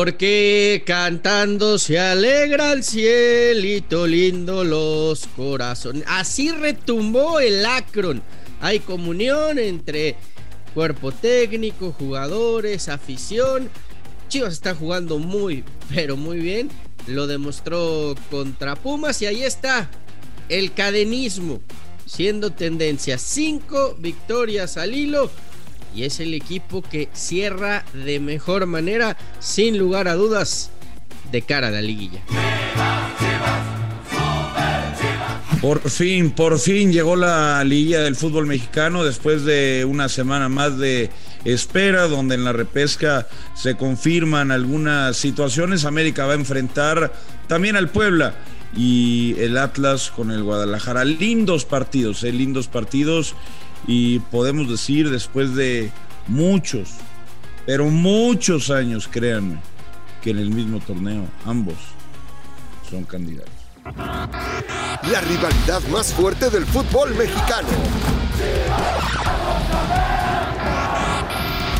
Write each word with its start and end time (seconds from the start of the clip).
Porque 0.00 0.82
cantando 0.86 1.78
se 1.78 1.98
alegra 1.98 2.72
el 2.72 2.82
cielito 2.82 4.06
lindo 4.06 4.64
los 4.64 5.26
corazones. 5.36 6.04
Así 6.06 6.50
retumbó 6.50 7.38
el 7.38 7.66
Akron. 7.66 8.22
Hay 8.62 8.78
comunión 8.78 9.58
entre 9.58 10.16
cuerpo 10.72 11.12
técnico, 11.12 11.92
jugadores, 11.92 12.88
afición. 12.88 13.68
Chivas 14.30 14.54
está 14.54 14.74
jugando 14.74 15.18
muy, 15.18 15.64
pero 15.94 16.16
muy 16.16 16.38
bien. 16.38 16.70
Lo 17.06 17.26
demostró 17.26 18.14
contra 18.30 18.76
Pumas 18.76 19.20
y 19.20 19.26
ahí 19.26 19.42
está 19.42 19.90
el 20.48 20.72
cadenismo 20.72 21.60
siendo 22.06 22.52
tendencia. 22.52 23.18
Cinco 23.18 23.96
victorias 23.98 24.78
al 24.78 24.94
hilo 24.94 25.30
y 25.94 26.04
es 26.04 26.20
el 26.20 26.34
equipo 26.34 26.82
que 26.82 27.08
cierra 27.12 27.84
de 27.92 28.20
mejor 28.20 28.66
manera, 28.66 29.16
sin 29.38 29.78
lugar 29.78 30.08
a 30.08 30.14
dudas, 30.14 30.70
de 31.30 31.42
cara 31.42 31.68
a 31.68 31.70
la 31.70 31.82
liguilla. 31.82 32.20
Por 35.60 35.90
fin, 35.90 36.30
por 36.30 36.58
fin 36.58 36.90
llegó 36.90 37.16
la 37.16 37.62
liguilla 37.64 38.00
del 38.00 38.16
fútbol 38.16 38.46
mexicano 38.46 39.04
después 39.04 39.44
de 39.44 39.84
una 39.86 40.08
semana 40.08 40.48
más 40.48 40.78
de 40.78 41.10
espera, 41.44 42.08
donde 42.08 42.34
en 42.34 42.44
la 42.44 42.52
repesca 42.54 43.28
se 43.54 43.76
confirman 43.76 44.52
algunas 44.52 45.18
situaciones. 45.18 45.84
América 45.84 46.24
va 46.24 46.32
a 46.32 46.36
enfrentar 46.36 47.12
también 47.46 47.76
al 47.76 47.90
Puebla 47.90 48.36
y 48.74 49.34
el 49.38 49.58
Atlas 49.58 50.10
con 50.10 50.30
el 50.30 50.42
Guadalajara. 50.42 51.04
Lindos 51.04 51.66
partidos, 51.66 52.24
eh, 52.24 52.32
lindos 52.32 52.68
partidos 52.68 53.34
y 53.86 54.18
podemos 54.18 54.68
decir 54.68 55.10
después 55.10 55.54
de 55.54 55.90
muchos, 56.26 56.90
pero 57.66 57.86
muchos 57.86 58.70
años, 58.70 59.08
créanme, 59.08 59.60
que 60.22 60.30
en 60.30 60.38
el 60.38 60.50
mismo 60.50 60.80
torneo 60.80 61.24
ambos 61.44 61.76
son 62.88 63.04
candidatos. 63.04 63.52
La 63.84 65.20
rivalidad 65.22 65.82
más 65.90 66.12
fuerte 66.12 66.50
del 66.50 66.66
fútbol 66.66 67.14
mexicano. 67.14 67.68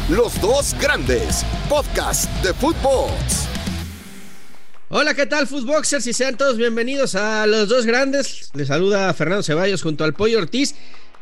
Los 0.09 0.41
dos 0.41 0.75
grandes, 0.81 1.45
podcast 1.69 2.29
de 2.43 2.53
fútbol. 2.55 3.11
Hola, 4.93 5.15
¿qué 5.15 5.25
tal, 5.25 5.47
Footboxers? 5.47 6.05
Y 6.09 6.13
sean 6.13 6.37
todos 6.37 6.57
bienvenidos 6.57 7.15
a 7.15 7.47
Los 7.47 7.69
Dos 7.69 7.87
Grandes. 7.87 8.51
Les 8.55 8.67
saluda 8.67 9.15
Fernando 9.15 9.45
Ceballos 9.45 9.83
junto 9.83 10.03
al 10.03 10.15
Pollo 10.15 10.39
Ortiz. 10.39 10.75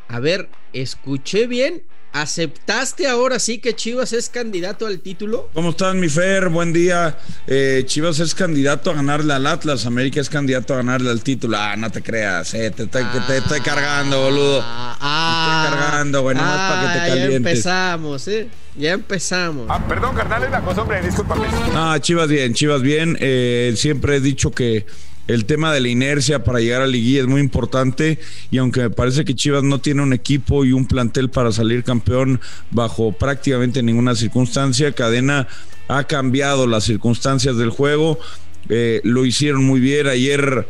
A 0.09 0.19
ver, 0.19 0.49
escuché 0.73 1.45
bien. 1.45 1.83
¿Aceptaste 2.11 3.07
ahora 3.07 3.37
sí 3.37 3.59
que 3.59 3.75
Chivas 3.75 4.13
es 4.13 4.29
candidato 4.29 4.87
al 4.87 5.01
título? 5.01 5.47
¿Cómo 5.53 5.69
están, 5.69 5.99
mi 5.99 6.09
Fer? 6.09 6.49
Buen 6.49 6.73
día. 6.73 7.19
Eh, 7.45 7.83
Chivas 7.85 8.19
es 8.19 8.33
candidato 8.33 8.89
a 8.89 8.95
ganarle 8.95 9.33
al 9.33 9.45
Atlas. 9.45 9.85
América 9.85 10.19
es 10.19 10.27
candidato 10.27 10.73
a 10.73 10.77
ganarle 10.77 11.11
al 11.11 11.21
título. 11.21 11.55
Ah, 11.59 11.75
no 11.77 11.91
te 11.91 12.01
creas, 12.01 12.55
eh, 12.55 12.71
te, 12.71 12.83
estoy, 12.83 13.03
te, 13.27 13.37
estoy 13.37 13.61
cargando, 13.61 14.19
boludo. 14.23 14.61
Ah, 14.63 15.67
te 15.67 15.67
estoy 15.67 15.79
cargando, 15.79 16.21
güey, 16.23 16.35
nomás 16.35 16.71
para 16.71 16.81
que 16.81 16.99
te 16.99 17.07
calientes. 17.07 17.29
Ya 17.29 17.35
empezamos, 17.35 18.27
¿eh? 18.27 18.49
Ya 18.75 18.91
empezamos. 18.93 19.67
Ah, 19.69 19.87
perdón, 19.87 20.15
carnal, 20.15 20.43
es 20.43 20.49
la 20.49 20.61
cosa, 20.61 20.81
hombre, 20.81 21.03
discúlpame. 21.03 21.45
Ah, 21.75 21.99
Chivas 22.01 22.27
bien, 22.27 22.55
Chivas 22.55 22.81
bien. 22.81 23.15
Eh, 23.19 23.73
siempre 23.75 24.15
he 24.15 24.19
dicho 24.19 24.49
que 24.49 24.87
el 25.29 25.45
tema 25.45 25.71
de 25.71 25.79
la 25.79 25.89
inercia 25.89 26.43
para 26.43 26.59
llegar 26.59 26.81
a 26.81 26.87
liguilla 26.87 27.21
es 27.21 27.27
muy 27.27 27.39
importante 27.39 28.17
y 28.49 28.57
aunque 28.57 28.81
me 28.81 28.89
parece 28.89 29.25
que 29.25 29.35
Chivas 29.35 29.61
no 29.61 29.79
tiene 29.79 30.01
un 30.01 30.11
equipo 30.11 30.65
y 30.65 30.71
un 30.71 30.87
plantel 30.87 31.29
para 31.29 31.51
salir 31.51 31.83
campeón 31.83 32.41
bajo 32.71 33.11
prácticamente 33.11 33.83
ninguna 33.83 34.15
circunstancia, 34.15 34.91
Cadena 34.91 35.47
ha 35.87 36.05
cambiado 36.05 36.65
las 36.65 36.83
circunstancias 36.83 37.57
del 37.57 37.69
juego, 37.69 38.17
eh, 38.69 39.01
lo 39.03 39.23
hicieron 39.23 39.63
muy 39.63 39.79
bien 39.79 40.07
ayer. 40.07 40.67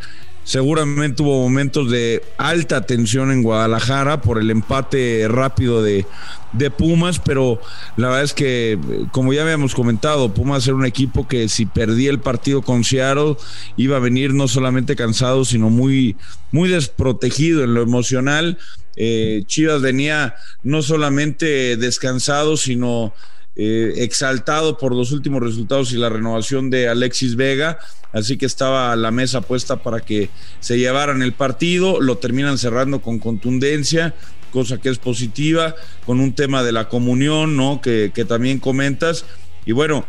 Seguramente 0.50 1.22
hubo 1.22 1.44
momentos 1.44 1.92
de 1.92 2.24
alta 2.40 2.82
tensión 2.82 3.32
en 3.32 3.44
Guadalajara 3.44 4.20
por 4.20 4.40
el 4.40 4.50
empate 4.50 5.28
rápido 5.28 5.84
de, 5.84 6.08
de 6.54 6.72
Pumas, 6.72 7.20
pero 7.20 7.62
la 7.98 8.08
verdad 8.08 8.24
es 8.24 8.34
que, 8.34 8.80
como 9.12 9.32
ya 9.32 9.44
habíamos 9.44 9.76
comentado, 9.76 10.34
Pumas 10.34 10.66
era 10.66 10.76
un 10.76 10.88
equipo 10.88 11.28
que 11.28 11.50
si 11.50 11.68
perdía 11.68 12.10
el 12.10 12.20
partido 12.20 12.64
con 12.64 12.84
Seattle 12.84 13.36
iba 13.78 13.98
a 13.98 14.00
venir 14.00 14.34
no 14.34 14.48
solamente 14.48 14.96
cansado, 14.96 15.46
sino 15.46 15.70
muy, 15.70 16.16
muy 16.52 16.68
desprotegido 16.68 17.64
en 17.64 17.76
lo 17.76 17.84
emocional. 17.84 18.58
Eh, 18.96 19.44
Chivas 19.46 19.84
venía 19.84 20.34
no 20.64 20.82
solamente 20.82 21.78
descansado, 21.78 22.58
sino 22.58 23.14
eh, 23.56 23.94
exaltado 23.98 24.78
por 24.78 24.96
los 24.96 25.12
últimos 25.12 25.42
resultados 25.42 25.92
y 25.92 25.98
la 25.98 26.10
renovación 26.10 26.70
de 26.70 26.88
Alexis 26.88 27.36
Vega, 27.36 27.80
así 28.14 28.38
que 28.38 28.46
estaba 28.46 28.96
la 28.96 29.12
mesa 29.12 29.42
puesta 29.42 29.78
para 29.78 30.00
que 30.00 30.30
se 30.60 30.78
llevaran 30.78 31.22
el 31.22 31.34
partido, 31.34 32.00
lo 32.00 32.18
terminan 32.18 32.58
cerrando 32.58 33.02
con 33.02 33.20
contundencia, 33.20 34.16
cosa 34.52 34.78
que 34.78 34.90
es 34.90 34.98
positiva, 34.98 35.76
con 36.06 36.20
un 36.20 36.34
tema 36.34 36.64
de 36.64 36.72
la 36.72 36.90
comunión, 36.90 37.56
¿no? 37.56 37.82
Que, 37.82 38.12
que 38.14 38.26
también 38.26 38.60
comentas. 38.60 39.26
Y 39.66 39.74
bueno, 39.74 40.06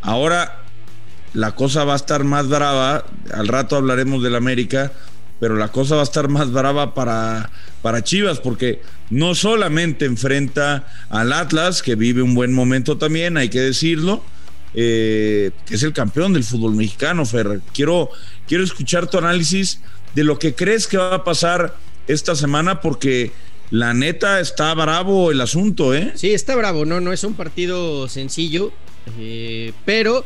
ahora 0.00 0.64
la 1.34 1.54
cosa 1.54 1.84
va 1.84 1.94
a 1.94 1.96
estar 1.96 2.24
más 2.24 2.48
brava, 2.48 3.04
al 3.32 3.48
rato 3.48 3.76
hablaremos 3.76 4.22
del 4.22 4.36
América, 4.36 4.92
pero 5.40 5.56
la 5.56 5.68
cosa 5.68 5.96
va 5.96 6.02
a 6.02 6.04
estar 6.04 6.28
más 6.28 6.52
brava 6.52 6.94
para, 6.94 7.50
para 7.82 8.02
Chivas, 8.02 8.40
porque 8.40 8.80
no 9.10 9.34
solamente 9.34 10.04
enfrenta 10.04 10.86
al 11.08 11.32
Atlas, 11.32 11.82
que 11.82 11.94
vive 11.94 12.22
un 12.22 12.34
buen 12.34 12.52
momento 12.52 12.98
también, 12.98 13.36
hay 13.36 13.48
que 13.48 13.60
decirlo, 13.60 14.22
eh, 14.74 15.50
que 15.66 15.74
es 15.74 15.82
el 15.82 15.92
campeón 15.92 16.32
del 16.32 16.44
fútbol 16.44 16.74
mexicano, 16.74 17.24
Fer. 17.26 17.60
Quiero, 17.72 18.10
quiero 18.48 18.64
escuchar 18.64 19.08
tu 19.08 19.18
análisis 19.18 19.80
de 20.14 20.24
lo 20.24 20.38
que 20.38 20.54
crees 20.54 20.86
que 20.86 20.96
va 20.96 21.14
a 21.14 21.24
pasar 21.24 21.76
esta 22.06 22.34
semana, 22.34 22.80
porque 22.80 23.32
la 23.70 23.94
neta 23.94 24.40
está 24.40 24.72
bravo 24.74 25.30
el 25.30 25.40
asunto, 25.40 25.94
¿eh? 25.94 26.12
Sí, 26.14 26.32
está 26.32 26.54
bravo, 26.56 26.84
no, 26.84 27.00
no 27.00 27.12
es 27.12 27.24
un 27.24 27.34
partido 27.34 28.08
sencillo, 28.08 28.72
eh, 29.18 29.72
pero 29.84 30.24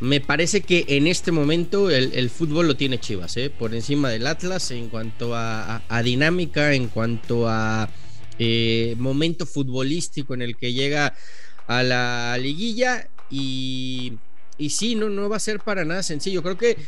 me 0.00 0.20
parece 0.20 0.62
que 0.62 0.86
en 0.88 1.06
este 1.06 1.30
momento 1.30 1.90
el, 1.90 2.30
fútbol 2.30 2.66
lo 2.66 2.76
tiene 2.76 2.98
Chivas, 2.98 3.36
¿eh? 3.36 3.50
por 3.50 3.74
encima 3.74 4.08
del 4.08 4.26
Atlas 4.26 4.70
en 4.70 4.88
cuanto 4.88 5.34
a, 5.34 5.82
dinámica, 6.02 6.72
en 6.74 6.88
cuanto 6.88 7.46
a 7.46 7.90
eh, 8.38 8.94
momento 8.98 9.44
futbolístico 9.44 10.32
en 10.32 10.40
el 10.40 10.56
que 10.56 10.72
llega 10.72 11.14
a 11.66 11.82
la 11.82 12.38
liguilla 12.38 13.08
y, 13.28 14.14
y 14.56 14.70
sí, 14.70 14.94
no, 14.94 15.10
no 15.10 15.28
va 15.28 15.36
a 15.36 15.40
ser 15.40 15.60
para 15.60 15.84
nada 15.84 16.02
sencillo. 16.02 16.42
Creo 16.42 16.56
que 16.56 16.78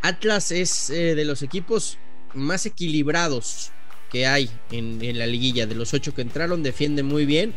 Atlas 0.00 0.50
es 0.50 0.88
eh, 0.88 1.14
de 1.14 1.26
los 1.26 1.42
equipos 1.42 1.98
más 2.32 2.64
equilibrados 2.64 3.70
que 4.10 4.26
hay 4.26 4.50
en, 4.70 5.18
la 5.18 5.26
liguilla. 5.26 5.66
De 5.66 5.74
los 5.74 5.92
ocho 5.92 6.14
que 6.14 6.22
entraron, 6.22 6.62
defiende 6.62 7.02
muy 7.02 7.26
bien 7.26 7.52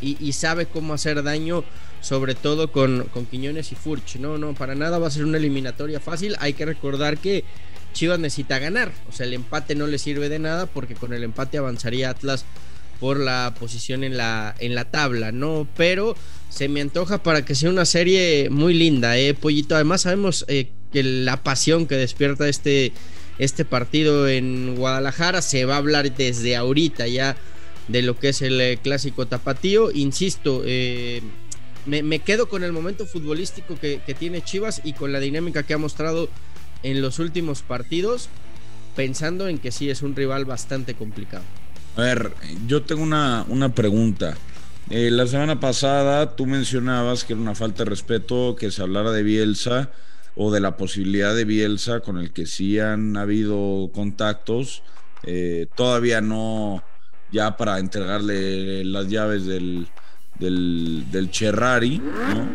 y, 0.00 0.16
y 0.20 0.32
sabe 0.32 0.66
cómo 0.66 0.94
hacer 0.94 1.22
daño 1.22 1.64
sobre 2.00 2.34
todo 2.34 2.70
con, 2.72 3.04
con 3.12 3.26
Quiñones 3.26 3.72
y 3.72 3.74
Furch. 3.74 4.16
No, 4.16 4.38
no, 4.38 4.54
para 4.54 4.74
nada 4.74 4.98
va 4.98 5.08
a 5.08 5.10
ser 5.10 5.24
una 5.24 5.38
eliminatoria 5.38 6.00
fácil. 6.00 6.36
Hay 6.38 6.52
que 6.52 6.64
recordar 6.64 7.18
que 7.18 7.44
Chivas 7.92 8.18
necesita 8.18 8.58
ganar. 8.58 8.92
O 9.08 9.12
sea, 9.12 9.26
el 9.26 9.34
empate 9.34 9.74
no 9.74 9.86
le 9.86 9.98
sirve 9.98 10.28
de 10.28 10.38
nada 10.38 10.66
porque 10.66 10.94
con 10.94 11.12
el 11.12 11.24
empate 11.24 11.58
avanzaría 11.58 12.10
Atlas 12.10 12.44
por 13.00 13.18
la 13.18 13.54
posición 13.58 14.04
en 14.04 14.16
la, 14.16 14.54
en 14.58 14.74
la 14.74 14.84
tabla, 14.84 15.32
¿no? 15.32 15.68
Pero 15.76 16.16
se 16.48 16.68
me 16.68 16.80
antoja 16.80 17.22
para 17.22 17.44
que 17.44 17.54
sea 17.54 17.70
una 17.70 17.84
serie 17.84 18.48
muy 18.50 18.74
linda, 18.74 19.16
¿eh, 19.16 19.34
Pollito? 19.34 19.74
Además 19.74 20.02
sabemos 20.02 20.44
eh, 20.48 20.70
que 20.92 21.02
la 21.02 21.42
pasión 21.42 21.86
que 21.86 21.94
despierta 21.96 22.48
este, 22.48 22.92
este 23.38 23.64
partido 23.64 24.28
en 24.28 24.74
Guadalajara 24.76 25.42
se 25.42 25.64
va 25.64 25.74
a 25.74 25.78
hablar 25.78 26.12
desde 26.14 26.56
ahorita 26.56 27.06
ya 27.06 27.36
de 27.88 28.02
lo 28.02 28.18
que 28.18 28.30
es 28.30 28.42
el 28.42 28.60
eh, 28.60 28.78
clásico 28.82 29.26
tapatío. 29.26 29.90
Insisto, 29.92 30.62
eh, 30.64 31.22
me, 31.88 32.18
quedo 32.20 32.48
con 32.48 32.62
el 32.62 32.72
momento 32.72 33.06
futbolístico 33.06 33.78
que, 33.78 34.00
tiene 34.18 34.42
Chivas 34.42 34.80
y 34.84 34.92
con 34.92 35.12
la 35.12 35.20
dinámica 35.20 35.62
que 35.62 35.74
ha 35.74 35.78
mostrado 35.78 36.28
en 36.82 37.00
los 37.00 37.18
últimos 37.18 37.62
partidos, 37.62 38.28
pensando 38.94 39.48
en 39.48 39.58
que 39.58 39.72
sí 39.72 39.88
es 39.90 40.02
un 40.02 40.14
rival 40.14 40.44
bastante 40.44 40.94
complicado. 40.94 41.44
A 41.96 42.02
ver, 42.02 42.32
yo 42.66 42.82
tengo 42.82 43.02
una, 43.02 43.44
una 43.48 43.74
pregunta. 43.74 44.36
Eh, 44.90 45.10
la 45.10 45.26
semana 45.26 45.60
pasada 45.60 46.36
tú 46.36 46.46
mencionabas 46.46 47.24
que 47.24 47.32
era 47.32 47.42
una 47.42 47.54
falta 47.54 47.84
de 47.84 47.90
respeto 47.90 48.56
que 48.56 48.70
se 48.70 48.82
hablara 48.82 49.10
de 49.10 49.22
Bielsa 49.22 49.90
o 50.36 50.52
de 50.52 50.60
la 50.60 50.76
posibilidad 50.76 51.34
de 51.34 51.44
Bielsa 51.44 52.00
con 52.00 52.18
el 52.18 52.32
que 52.32 52.46
sí 52.46 52.78
han 52.78 53.16
habido 53.16 53.90
contactos. 53.92 54.82
Eh, 55.24 55.66
todavía 55.74 56.20
no, 56.20 56.82
ya 57.32 57.56
para 57.56 57.78
entregarle 57.78 58.84
las 58.84 59.08
llaves 59.08 59.46
del, 59.46 59.88
del, 60.38 61.04
del 61.10 61.30
Cherrari, 61.30 61.98
¿no? 61.98 62.48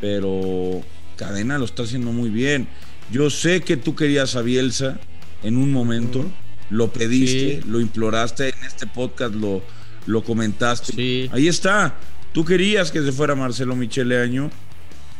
Pero 0.00 0.82
Cadena 1.16 1.58
lo 1.58 1.64
está 1.64 1.82
haciendo 1.84 2.12
muy 2.12 2.30
bien. 2.30 2.68
Yo 3.10 3.30
sé 3.30 3.62
que 3.62 3.76
tú 3.76 3.94
querías 3.94 4.36
a 4.36 4.42
Bielsa 4.42 4.98
en 5.42 5.56
un 5.56 5.70
momento, 5.72 6.24
lo 6.70 6.92
pediste, 6.92 7.60
lo 7.66 7.80
imploraste, 7.80 8.48
en 8.48 8.64
este 8.66 8.86
podcast 8.86 9.34
lo, 9.34 9.62
lo 10.06 10.24
comentaste. 10.24 11.28
Ahí 11.32 11.48
está. 11.48 11.94
Tú 12.32 12.44
querías 12.44 12.90
que 12.90 13.02
se 13.02 13.12
fuera 13.12 13.34
Marcelo 13.34 13.76
Michele 13.76 14.20
Año 14.20 14.50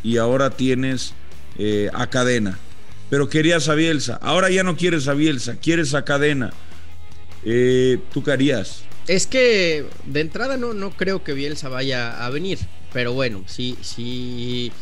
y 0.03 0.17
ahora 0.17 0.51
tienes 0.51 1.15
eh, 1.59 1.91
a 1.93 2.09
Cadena. 2.09 2.59
Pero 3.11 3.29
querías 3.29 3.69
a 3.69 3.75
Bielsa, 3.75 4.19
ahora 4.23 4.51
ya 4.51 4.63
no 4.63 4.77
quieres 4.77 5.07
a 5.09 5.15
Bielsa, 5.15 5.57
quieres 5.57 5.95
a 5.95 6.05
Cadena. 6.05 6.53
Eh, 7.45 7.99
¿Tú 8.13 8.23
qué 8.23 8.33
harías? 8.33 8.84
Es 9.07 9.27
que 9.27 9.85
de 10.07 10.21
entrada 10.21 10.57
no, 10.57 10.73
no 10.73 10.91
creo 10.91 11.23
que 11.23 11.35
Bielsa 11.35 11.69
vaya 11.69 12.25
a 12.25 12.31
venir. 12.31 12.59
Pero 12.93 13.13
bueno, 13.13 13.45
si, 13.47 13.77
si, 13.83 14.73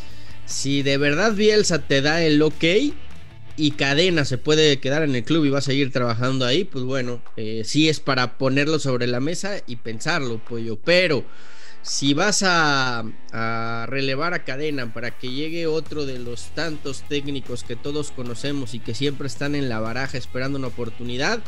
si 0.45 0.81
de 0.81 0.97
verdad 0.97 1.33
Bielsa 1.33 1.79
te 1.79 2.01
da 2.01 2.23
el 2.23 2.41
ok 2.41 2.63
y 3.57 3.71
Cadena 3.71 4.23
se 4.23 4.37
puede 4.37 4.79
quedar 4.79 5.03
en 5.03 5.15
el 5.15 5.23
club 5.23 5.45
y 5.45 5.49
va 5.49 5.59
a 5.59 5.61
seguir 5.61 5.91
trabajando 5.91 6.45
ahí, 6.45 6.63
pues 6.63 6.85
bueno, 6.85 7.21
eh, 7.37 7.63
sí 7.65 7.89
es 7.89 7.99
para 7.99 8.37
ponerlo 8.37 8.79
sobre 8.79 9.07
la 9.07 9.19
mesa 9.19 9.57
y 9.67 9.75
pensarlo, 9.75 10.37
pollo. 10.37 10.77
Pero 10.77 11.25
si 11.81 12.13
vas 12.13 12.43
a, 12.43 13.03
a, 13.33 13.85
relevar 13.89 14.33
a 14.33 14.45
cadena 14.45 14.93
para 14.93 15.11
que 15.11 15.29
llegue 15.29 15.67
otro 15.67 16.05
de 16.05 16.19
los 16.19 16.45
tantos 16.55 17.03
técnicos 17.09 17.63
que 17.63 17.75
todos 17.75 18.11
conocemos 18.11 18.73
y 18.73 18.79
que 18.79 18.95
siempre 18.95 19.27
están 19.27 19.53
en 19.53 19.67
la 19.67 19.81
baraja 19.81 20.17
esperando 20.17 20.57
una 20.57 20.67
oportunidad, 20.67 21.41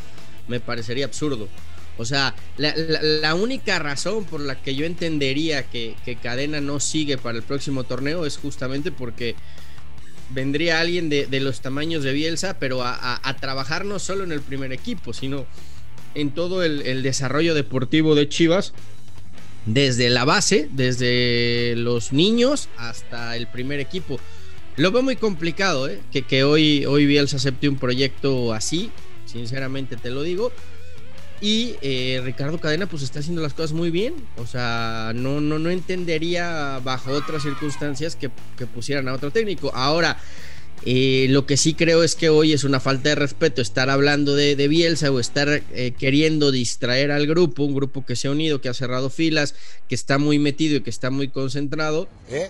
me 0.48 0.60
parecería 0.60 1.06
absurdo. 1.06 1.48
O 1.98 2.06
sea, 2.06 2.36
la, 2.58 3.36
única 3.36 3.80
razón 3.80 4.26
por 4.26 4.42
la 4.42 4.62
que 4.62 4.76
yo 4.76 4.86
entendería 4.86 5.64
que, 5.64 5.96
que, 6.04 6.16
cadena 6.16 6.62
no 6.62 6.80
sigue 6.80 7.18
para 7.18 7.38
el 7.38 7.44
próximo 7.44 7.84
torneo 7.84 8.26
es 8.26 8.38
justamente 8.38 8.92
porque 8.92 9.36
vendría 10.30 10.80
alguien 10.80 11.10
de, 11.10 11.26
de 11.28 11.40
los 11.40 11.62
tamaños 11.62 12.04
de 12.04 12.14
Bielsa, 12.14 12.58
pero 12.60 12.82
a, 12.84 13.38
trabajar 13.40 13.86
no 13.86 14.00
solo 14.00 14.24
en 14.24 14.32
el 14.32 14.42
primer 14.42 14.74
equipo, 14.74 15.14
sino 15.14 15.46
en 16.16 16.32
todo 16.32 16.64
el, 16.64 16.82
el 16.82 17.04
desarrollo 17.04 17.54
deportivo 17.54 18.16
de 18.16 18.28
Chivas 18.28 18.74
desde 19.66 20.10
la 20.10 20.26
base, 20.26 20.70
desde 20.72 21.76
los 21.78 22.14
niños 22.14 22.70
hasta 22.78 23.36
el 23.36 23.48
primer 23.48 23.80
equipo. 23.80 24.20
Lo 24.78 24.92
veo 24.92 25.02
muy 25.02 25.16
complicado, 25.16 25.88
¿eh? 25.88 26.02
que, 26.12 26.24
que 26.24 26.44
hoy, 26.44 26.86
hoy 26.86 27.06
Bielsa 27.06 27.38
acepte 27.38 27.70
un 27.70 27.78
proyecto 27.78 28.54
así, 28.54 28.92
sinceramente 29.26 29.96
te 29.96 30.10
lo 30.10 30.22
digo. 30.22 30.52
Y 31.42 31.76
eh, 31.82 32.22
Ricardo 32.24 32.60
Cadena 32.60 32.88
pues 32.88 33.04
está 33.04 33.20
haciendo 33.20 33.42
las 33.42 33.54
cosas 33.54 33.74
muy 33.74 33.92
bien. 33.92 34.16
O 34.38 34.48
sea, 34.48 35.12
no, 35.16 35.42
no, 35.42 35.60
no 35.60 35.70
entendería 35.70 36.80
bajo 36.84 37.12
otras 37.12 37.44
circunstancias 37.44 38.16
que, 38.16 38.32
que 38.58 38.66
pusieran 38.66 39.08
a 39.08 39.14
otro 39.14 39.32
técnico. 39.32 39.72
Ahora, 39.74 40.18
eh, 40.86 41.28
lo 41.30 41.46
que 41.46 41.58
sí 41.58 41.74
creo 41.74 42.04
es 42.04 42.16
que 42.16 42.30
hoy 42.30 42.54
es 42.54 42.64
una 42.64 42.80
falta 42.80 43.10
de 43.10 43.16
respeto 43.16 43.62
estar 43.62 43.90
hablando 43.90 44.36
de, 44.36 44.56
de 44.56 44.68
Bielsa 44.68 45.12
o 45.12 45.20
estar 45.20 45.64
eh, 45.72 45.94
queriendo 45.98 46.52
distraer 46.52 47.12
al 47.12 47.26
grupo, 47.28 47.64
un 47.64 47.74
grupo 47.74 48.06
que 48.06 48.16
se 48.16 48.28
ha 48.28 48.32
unido, 48.32 48.62
que 48.62 48.70
ha 48.70 48.74
cerrado 48.74 49.10
filas, 49.10 49.56
que 49.90 49.96
está 49.96 50.18
muy 50.18 50.38
metido 50.38 50.78
y 50.78 50.82
que 50.82 50.90
está 50.90 51.10
muy 51.10 51.30
concentrado. 51.30 52.08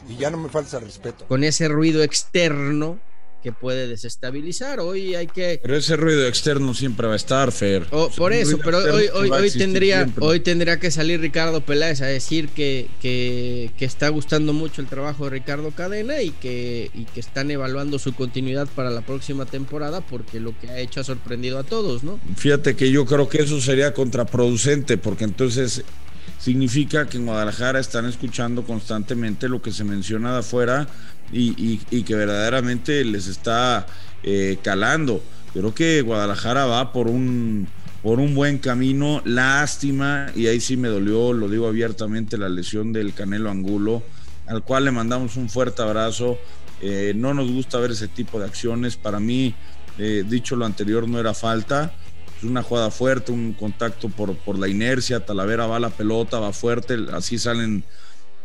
Y 0.09 0.17
ya 0.17 0.31
no 0.31 0.37
me 0.37 0.49
falta 0.49 0.79
respeto. 0.79 1.25
Con 1.27 1.43
ese 1.43 1.67
ruido 1.67 2.03
externo 2.03 2.99
que 3.45 3.51
puede 3.51 3.87
desestabilizar. 3.87 4.79
Hoy 4.79 5.13
hay 5.13 5.27
que. 5.27 5.59
Pero 5.61 5.77
ese 5.77 5.95
ruido 5.95 6.25
externo 6.25 6.73
siempre 6.73 7.05
va 7.05 7.13
a 7.13 7.15
estar, 7.15 7.51
Fer. 7.51 7.85
Oh, 7.91 8.09
por 8.09 8.33
eso, 8.33 8.57
pero 8.57 8.79
hoy, 8.79 9.05
hoy, 9.13 9.29
hoy 9.29 9.51
tendría, 9.51 9.97
siempre. 9.97 10.25
hoy 10.25 10.39
tendría 10.39 10.79
que 10.79 10.89
salir 10.89 11.21
Ricardo 11.21 11.61
Peláez 11.61 12.01
a 12.01 12.07
decir 12.07 12.49
que, 12.49 12.87
que, 13.03 13.69
que, 13.77 13.85
está 13.85 14.09
gustando 14.09 14.51
mucho 14.51 14.81
el 14.81 14.87
trabajo 14.87 15.25
de 15.25 15.29
Ricardo 15.29 15.69
Cadena 15.69 16.23
y 16.23 16.31
que, 16.31 16.89
y 16.95 17.05
que 17.05 17.19
están 17.19 17.51
evaluando 17.51 17.99
su 17.99 18.15
continuidad 18.15 18.67
para 18.75 18.89
la 18.89 19.01
próxima 19.01 19.45
temporada 19.45 20.01
porque 20.01 20.39
lo 20.39 20.57
que 20.57 20.71
ha 20.71 20.79
hecho 20.79 21.01
ha 21.01 21.03
sorprendido 21.03 21.59
a 21.59 21.63
todos, 21.63 22.03
¿no? 22.03 22.19
Fíjate 22.37 22.75
que 22.75 22.89
yo 22.89 23.05
creo 23.05 23.29
que 23.29 23.43
eso 23.43 23.61
sería 23.61 23.93
contraproducente 23.93 24.97
porque 24.97 25.25
entonces 25.25 25.83
significa 26.39 27.07
que 27.07 27.17
en 27.17 27.25
Guadalajara 27.25 27.79
están 27.79 28.05
escuchando 28.05 28.63
constantemente 28.63 29.49
lo 29.49 29.61
que 29.61 29.71
se 29.71 29.83
menciona 29.83 30.33
de 30.33 30.39
afuera 30.39 30.87
y, 31.31 31.51
y, 31.61 31.81
y 31.89 32.03
que 32.03 32.15
verdaderamente 32.15 33.03
les 33.03 33.27
está 33.27 33.85
eh, 34.23 34.57
calando. 34.63 35.21
Creo 35.53 35.73
que 35.73 36.01
Guadalajara 36.01 36.65
va 36.65 36.91
por 36.91 37.07
un, 37.07 37.67
por 38.03 38.19
un 38.19 38.35
buen 38.35 38.57
camino. 38.57 39.21
Lástima, 39.25 40.27
y 40.35 40.47
ahí 40.47 40.59
sí 40.59 40.77
me 40.77 40.87
dolió, 40.87 41.33
lo 41.33 41.47
digo 41.47 41.67
abiertamente, 41.67 42.37
la 42.37 42.49
lesión 42.49 42.93
del 42.93 43.13
Canelo 43.13 43.49
Angulo, 43.49 44.03
al 44.47 44.63
cual 44.63 44.85
le 44.85 44.91
mandamos 44.91 45.37
un 45.37 45.49
fuerte 45.49 45.81
abrazo. 45.81 46.37
Eh, 46.81 47.13
no 47.15 47.33
nos 47.33 47.51
gusta 47.51 47.79
ver 47.79 47.91
ese 47.91 48.07
tipo 48.07 48.39
de 48.39 48.45
acciones. 48.45 48.97
Para 48.97 49.19
mí, 49.19 49.55
eh, 49.97 50.23
dicho 50.27 50.55
lo 50.55 50.65
anterior, 50.65 51.07
no 51.07 51.19
era 51.19 51.33
falta 51.33 51.93
una 52.43 52.63
jugada 52.63 52.91
fuerte, 52.91 53.31
un 53.31 53.53
contacto 53.53 54.09
por, 54.09 54.35
por 54.35 54.59
la 54.59 54.67
inercia, 54.67 55.25
Talavera 55.25 55.67
va 55.67 55.77
a 55.77 55.79
la 55.79 55.89
pelota, 55.89 56.39
va 56.39 56.53
fuerte, 56.53 56.97
así 57.13 57.37
salen 57.37 57.83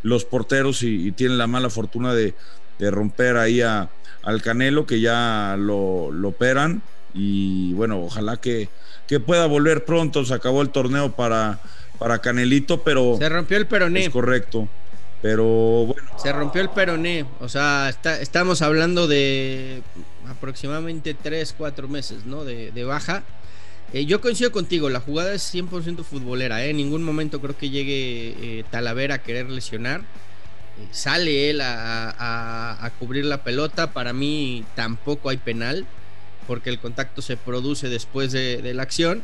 los 0.03 0.25
porteros 0.25 0.81
y 0.83 1.11
tienen 1.11 1.37
la 1.37 1.47
mala 1.47 1.69
fortuna 1.69 2.13
de, 2.13 2.33
de 2.81 2.89
romper 2.91 3.37
ahí 3.37 3.61
a, 3.61 3.89
al 4.23 4.41
Canelo, 4.41 4.87
que 4.87 4.99
ya 4.99 5.55
lo, 5.57 6.11
lo, 6.11 6.29
operan 6.29 6.81
y 7.13 7.73
bueno, 7.73 8.01
ojalá 8.01 8.37
que, 8.37 8.69
que 9.07 9.19
pueda 9.19 9.45
volver 9.45 9.85
pronto, 9.85 10.25
se 10.25 10.33
acabó 10.33 10.63
el 10.63 10.69
torneo 10.69 11.11
para, 11.11 11.59
para 11.99 12.19
Canelito, 12.19 12.81
pero... 12.81 13.17
Se 13.19 13.29
rompió 13.29 13.57
el 13.57 13.67
peroné. 13.67 14.05
Es 14.05 14.09
correcto. 14.09 14.67
Pero 15.21 15.45
bueno. 15.85 16.09
Se 16.17 16.33
rompió 16.33 16.61
el 16.63 16.69
peroné. 16.69 17.27
O 17.39 17.47
sea, 17.47 17.89
está, 17.89 18.19
estamos 18.19 18.63
hablando 18.63 19.07
de 19.07 19.83
aproximadamente 20.27 21.13
3, 21.13 21.53
4 21.55 21.87
meses, 21.87 22.25
¿no? 22.25 22.43
De, 22.43 22.71
de 22.71 22.83
baja. 22.83 23.23
Eh, 23.93 24.05
yo 24.05 24.21
coincido 24.21 24.51
contigo, 24.51 24.89
la 24.89 25.01
jugada 25.01 25.33
es 25.33 25.53
100% 25.53 26.03
futbolera, 26.03 26.65
¿eh? 26.65 26.69
en 26.69 26.77
ningún 26.77 27.03
momento 27.03 27.41
creo 27.41 27.57
que 27.57 27.69
llegue 27.69 28.35
eh, 28.41 28.63
Talavera 28.71 29.15
a 29.15 29.21
querer 29.21 29.49
lesionar. 29.49 30.01
Sale 30.91 31.49
él 31.49 31.61
a, 31.61 32.91
cubrir 32.99 33.25
la 33.25 33.43
pelota, 33.43 33.93
para 33.93 34.13
mí 34.13 34.63
tampoco 34.75 35.29
hay 35.29 35.37
penal, 35.37 35.85
porque 36.47 36.69
el 36.69 36.79
contacto 36.79 37.21
se 37.21 37.37
produce 37.37 37.89
después 37.89 38.31
de, 38.31 38.73
la 38.73 38.83
acción. 38.83 39.23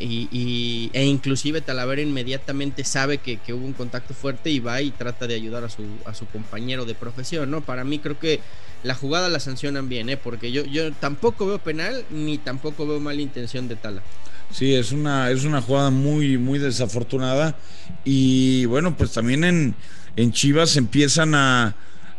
Y, 0.00 0.90
e 0.92 1.04
inclusive 1.04 1.60
Talavera 1.60 2.00
inmediatamente 2.00 2.84
sabe 2.84 3.18
que, 3.18 3.38
que, 3.38 3.52
hubo 3.52 3.66
un 3.66 3.72
contacto 3.72 4.14
fuerte 4.14 4.48
y 4.48 4.60
va 4.60 4.80
y 4.80 4.92
trata 4.92 5.26
de 5.26 5.34
ayudar 5.34 5.64
a 5.64 5.68
su, 5.68 5.82
a 6.04 6.14
su 6.14 6.26
compañero 6.26 6.84
de 6.84 6.94
profesión, 6.94 7.50
¿no? 7.50 7.62
Para 7.62 7.82
mí 7.82 7.98
creo 7.98 8.16
que 8.16 8.40
la 8.84 8.94
jugada 8.94 9.28
la 9.28 9.40
sancionan 9.40 9.88
bien, 9.88 10.08
¿eh? 10.08 10.16
Porque 10.16 10.52
yo, 10.52 10.64
yo 10.64 10.92
tampoco 10.92 11.46
veo 11.46 11.58
penal 11.58 12.04
ni 12.10 12.38
tampoco 12.38 12.86
veo 12.86 13.00
mala 13.00 13.20
intención 13.20 13.66
de 13.66 13.74
Tala. 13.74 14.02
Sí, 14.50 14.74
es 14.74 14.92
una, 14.92 15.30
es 15.30 15.44
una 15.44 15.60
jugada 15.60 15.90
muy, 15.90 16.38
muy 16.38 16.58
desafortunada. 16.58 17.56
Y 18.04 18.64
bueno, 18.66 18.96
pues 18.96 19.12
también 19.12 19.44
en, 19.44 19.74
en 20.16 20.32
Chivas 20.32 20.76
empiezan 20.76 21.34
a, 21.34 21.74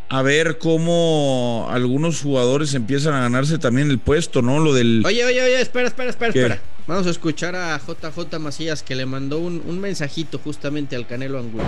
a 0.10 0.22
ver 0.22 0.58
cómo 0.58 1.68
algunos 1.72 2.22
jugadores 2.22 2.74
empiezan 2.74 3.14
a 3.14 3.22
ganarse 3.22 3.58
también 3.58 3.90
el 3.92 4.00
puesto, 4.00 4.42
¿no? 4.42 4.60
Lo 4.60 4.74
del. 4.74 5.04
Oye, 5.06 5.24
oye, 5.26 5.42
oye, 5.42 5.62
espera, 5.62 5.88
espera, 5.88 6.10
espera, 6.10 6.34
¿Qué? 6.34 6.40
espera. 6.42 6.62
Vamos 6.88 7.06
a 7.06 7.12
escuchar 7.12 7.56
a 7.56 7.78
JJ 7.80 8.40
Macías 8.40 8.82
que 8.82 8.96
le 8.96 9.06
mandó 9.06 9.38
un, 9.40 9.62
un 9.66 9.80
mensajito 9.80 10.40
justamente 10.40 10.96
al 10.96 11.06
Canelo 11.06 11.38
Angulo. 11.40 11.64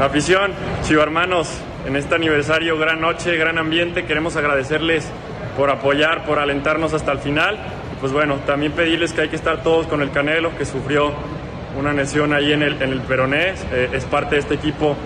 Afición, 0.00 0.52
Chivo 0.82 1.02
hermanos, 1.02 1.48
en 1.86 1.94
este 1.94 2.14
aniversario, 2.14 2.78
gran 2.78 3.02
noche, 3.02 3.36
gran 3.36 3.58
ambiente. 3.58 4.06
Queremos 4.06 4.34
agradecerles 4.36 5.04
por 5.58 5.68
apoyar, 5.68 6.24
por 6.24 6.38
alentarnos 6.38 6.94
hasta 6.94 7.12
el 7.12 7.18
final. 7.18 7.58
Pues 8.00 8.10
bueno, 8.10 8.36
también 8.46 8.72
pedirles 8.72 9.12
que 9.12 9.20
hay 9.20 9.28
que 9.28 9.36
estar 9.36 9.62
todos 9.62 9.86
con 9.86 10.00
el 10.00 10.10
Canelo, 10.10 10.56
que 10.56 10.64
sufrió 10.64 11.12
una 11.78 11.92
lesión 11.92 12.32
ahí 12.32 12.52
en 12.52 12.62
el, 12.62 12.80
en 12.80 12.90
el 12.90 13.00
peroné. 13.00 13.54
Eh, 13.72 13.90
es 13.92 14.04
parte 14.04 14.36
de 14.36 14.40
este 14.40 14.54
equipo 14.54 14.96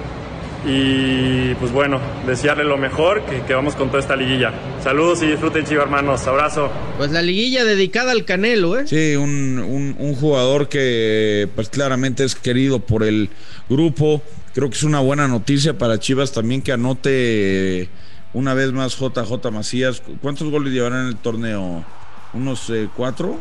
y 0.67 1.55
pues 1.57 1.73
bueno, 1.73 2.01
desearle 2.27 2.65
lo 2.65 2.79
mejor, 2.79 3.23
que, 3.27 3.43
que, 3.43 3.55
vamos 3.55 3.75
con 3.75 3.89
toda 3.89 4.01
esta 4.01 4.17
liguilla. 4.17 4.53
Saludos 4.83 5.23
y 5.23 5.27
disfruten, 5.27 5.65
chivo 5.67 5.83
hermanos. 5.83 6.27
Abrazo. 6.27 6.71
Pues 6.97 7.11
la 7.11 7.21
liguilla 7.21 7.65
dedicada 7.65 8.13
al 8.13 8.25
Canelo, 8.25 8.79
¿eh? 8.79 8.87
Sí, 8.87 9.15
un, 9.17 9.59
un, 9.59 9.97
un, 9.99 10.15
jugador 10.15 10.69
que 10.69 11.49
pues 11.55 11.69
claramente 11.69 12.25
es 12.25 12.35
querido 12.35 12.81
por 12.81 13.03
el 13.03 13.29
grupo. 13.69 14.23
Creo 14.55 14.71
que 14.71 14.77
es 14.77 14.85
una 14.85 15.01
buena 15.01 15.29
noticia 15.29 15.77
para 15.77 15.99
Chivas 15.99 16.33
también 16.33 16.63
que 16.63 16.73
anote 16.73 17.91
una 18.33 18.55
vez 18.55 18.73
más 18.73 18.97
JJ 18.99 19.51
Macías. 19.53 20.03
¿Cuántos 20.23 20.51
goles 20.51 20.73
llevará 20.73 21.03
en 21.03 21.09
el 21.09 21.17
torneo? 21.17 21.85
¿Unos 22.33 22.71
eh, 22.71 22.89
cuatro? 22.97 23.39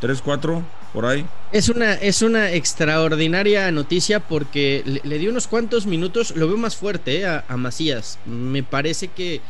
¿Tres, 0.00 0.20
cuatro? 0.22 0.62
Por 0.92 1.06
ahí. 1.06 1.24
Es 1.52 1.68
una, 1.68 1.94
es 1.94 2.22
una 2.22 2.52
extraordinaria 2.52 3.70
noticia 3.70 4.20
porque 4.20 4.82
le, 4.84 5.00
le 5.04 5.18
dio 5.18 5.30
unos 5.30 5.46
cuantos 5.46 5.86
minutos, 5.86 6.36
lo 6.36 6.48
veo 6.48 6.56
más 6.56 6.76
fuerte 6.76 7.20
eh, 7.20 7.26
a, 7.26 7.44
a, 7.48 7.56
Macías. 7.56 8.18
Me 8.26 8.62
parece 8.62 9.08
que 9.08 9.40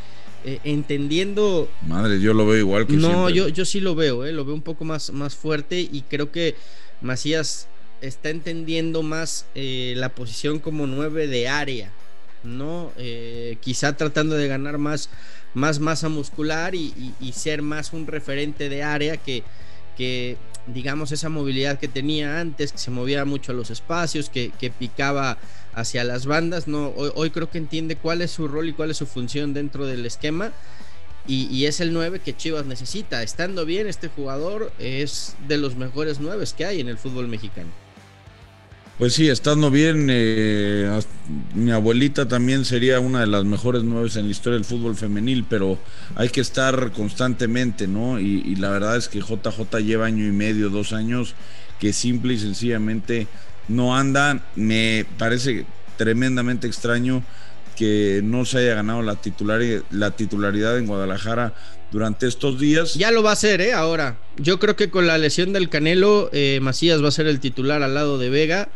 eh, 0.44 0.58
entendiendo... 0.64 1.68
Madre, 1.86 2.20
yo 2.20 2.32
lo 2.32 2.46
veo 2.46 2.58
igual 2.58 2.86
que 2.86 2.94
No, 2.94 3.28
yo, 3.28 3.48
yo 3.48 3.64
sí 3.64 3.80
lo 3.80 3.94
veo, 3.94 4.24
eh, 4.24 4.32
lo 4.32 4.44
veo 4.44 4.54
un 4.54 4.62
poco 4.62 4.84
más, 4.84 5.10
más 5.12 5.34
fuerte 5.34 5.80
y 5.80 6.02
creo 6.08 6.32
que 6.32 6.56
Macías 7.02 7.68
está 8.00 8.30
entendiendo 8.30 9.02
más 9.02 9.46
eh, 9.54 9.94
la 9.96 10.10
posición 10.10 10.58
como 10.58 10.86
nueve 10.86 11.26
de 11.26 11.48
área, 11.48 11.90
¿no? 12.44 12.92
Quizá 13.60 13.98
tratando 13.98 14.34
de 14.36 14.48
ganar 14.48 14.78
más, 14.78 15.10
más 15.52 15.78
masa 15.78 16.08
muscular 16.08 16.74
y, 16.74 16.94
y, 16.96 17.14
y 17.20 17.32
ser 17.32 17.60
más 17.60 17.92
un 17.92 18.06
referente 18.06 18.70
de 18.70 18.82
área 18.82 19.18
que, 19.18 19.42
que 19.98 20.38
digamos, 20.72 21.12
esa 21.12 21.28
movilidad 21.28 21.78
que 21.78 21.88
tenía 21.88 22.40
antes, 22.40 22.72
que 22.72 22.78
se 22.78 22.90
movía 22.90 23.24
mucho 23.24 23.52
a 23.52 23.54
los 23.54 23.70
espacios, 23.70 24.30
que, 24.30 24.50
que 24.58 24.70
picaba 24.70 25.38
hacia 25.74 26.04
las 26.04 26.26
bandas. 26.26 26.68
No, 26.68 26.88
hoy, 26.88 27.30
creo 27.30 27.50
que 27.50 27.58
entiende 27.58 27.96
cuál 27.96 28.22
es 28.22 28.30
su 28.30 28.48
rol 28.48 28.68
y 28.68 28.72
cuál 28.72 28.90
es 28.90 28.96
su 28.96 29.06
función 29.06 29.54
dentro 29.54 29.86
del 29.86 30.06
esquema. 30.06 30.52
Y, 31.26 31.66
es 31.66 31.80
el 31.80 31.92
9 31.92 32.20
que 32.24 32.36
Chivas 32.36 32.66
necesita. 32.66 33.22
Estando 33.22 33.64
bien, 33.64 33.86
este 33.86 34.08
jugador 34.08 34.72
es 34.80 35.36
de 35.46 35.58
los 35.58 35.76
mejores 35.76 36.18
9 36.18 36.44
que 36.56 36.64
hay 36.64 36.80
en 36.80 36.88
el 36.88 36.98
fútbol 36.98 37.28
mexicano. 37.28 37.70
Pues 39.00 39.14
sí, 39.14 39.30
estando 39.30 39.70
bien, 39.70 40.08
eh, 40.10 41.00
mi 41.54 41.70
abuelita 41.70 42.28
también 42.28 42.66
sería 42.66 43.00
una 43.00 43.20
de 43.20 43.28
las 43.28 43.46
mejores 43.46 43.82
nueve 43.82 44.10
en 44.14 44.26
la 44.26 44.30
historia 44.30 44.58
del 44.58 44.66
fútbol 44.66 44.94
femenil, 44.94 45.46
pero 45.48 45.78
hay 46.16 46.28
que 46.28 46.42
estar 46.42 46.92
constantemente, 46.92 47.88
¿no? 47.88 48.20
Y, 48.20 48.56
la 48.56 48.68
verdad 48.68 48.98
es 48.98 49.08
que 49.08 49.20
JJ 49.20 49.78
lleva 49.78 50.04
año 50.04 50.26
y 50.26 50.32
medio, 50.32 50.68
dos 50.68 50.92
años, 50.92 51.34
que 51.78 51.94
simple 51.94 52.34
y 52.34 52.38
sencillamente 52.38 53.26
no 53.68 53.96
anda. 53.96 54.42
Me 54.54 55.06
parece 55.16 55.64
tremendamente 55.96 56.66
extraño 56.66 57.22
que 57.76 58.20
no 58.22 58.44
se 58.44 58.58
haya 58.58 58.74
ganado 58.74 59.00
la, 59.00 59.16
la 59.92 60.10
titularidad 60.10 60.76
en 60.76 60.86
Guadalajara 60.86 61.54
durante 61.90 62.26
estos 62.26 62.58
días. 62.58 62.94
Ya 62.94 63.10
lo 63.10 63.22
va 63.22 63.30
a 63.30 63.32
hacer, 63.34 63.60
¿eh? 63.60 63.72
Ahora. 63.72 64.16
Yo 64.36 64.58
creo 64.58 64.76
que 64.76 64.90
con 64.90 65.06
la 65.06 65.18
lesión 65.18 65.52
del 65.52 65.68
Canelo, 65.68 66.30
eh, 66.32 66.60
Macías 66.62 67.02
va 67.02 67.08
a 67.08 67.12
ser 67.12 67.26
el 67.26 67.40
titular 67.40 67.82
al 67.82 67.94
lado 67.94 68.18
de 68.18 68.30
Vega 68.30 68.68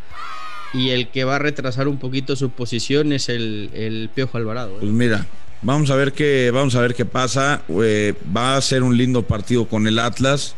y 0.75 0.91
el 0.91 1.09
que 1.09 1.25
va 1.25 1.37
a 1.37 1.39
retrasar 1.39 1.89
un 1.89 1.99
poquito 1.99 2.37
su 2.37 2.51
posición 2.51 3.13
es 3.13 3.29
el, 3.29 4.11
Piojo 4.15 4.37
Alvarado. 4.37 4.73
¿eh? 4.73 4.79
Pues 4.81 4.93
mira, 4.93 5.27
vamos 5.63 5.91
a 5.91 5.97
ver 5.97 6.13
qué, 6.13 6.51
vamos 6.53 6.75
a 6.75 6.81
ver 6.81 6.95
qué 6.95 7.05
pasa. 7.05 7.63
Eh, 7.69 8.15
va 8.37 8.57
a 8.57 8.61
ser 8.61 8.83
un 8.83 8.97
lindo 8.97 9.23
partido 9.23 9.67
con 9.67 9.87
el 9.87 9.99
Atlas. 9.99 10.55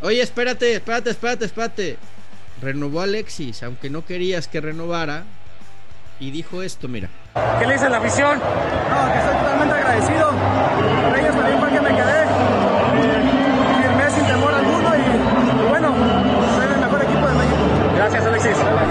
Oye, 0.00 0.22
espérate, 0.22 0.74
espérate, 0.74 1.10
espérate, 1.10 1.44
espérate. 1.44 1.96
Renovó 2.62 3.02
Alexis, 3.02 3.62
aunque 3.62 3.90
no 3.90 4.04
querías 4.04 4.48
que 4.48 4.60
renovara. 4.60 5.24
Y 6.18 6.32
dijo 6.32 6.62
esto, 6.62 6.88
mira. 6.88 7.08
¿Qué 7.60 7.66
le 7.66 7.74
dice 7.74 7.88
la 7.88 7.98
afición? 7.98 8.38
No, 8.38 9.12
que 9.12 9.18
estoy 9.18 9.36
totalmente 9.36 9.74
agradecido. 9.74 11.27
Porque 11.70 11.82
me. 11.82 12.07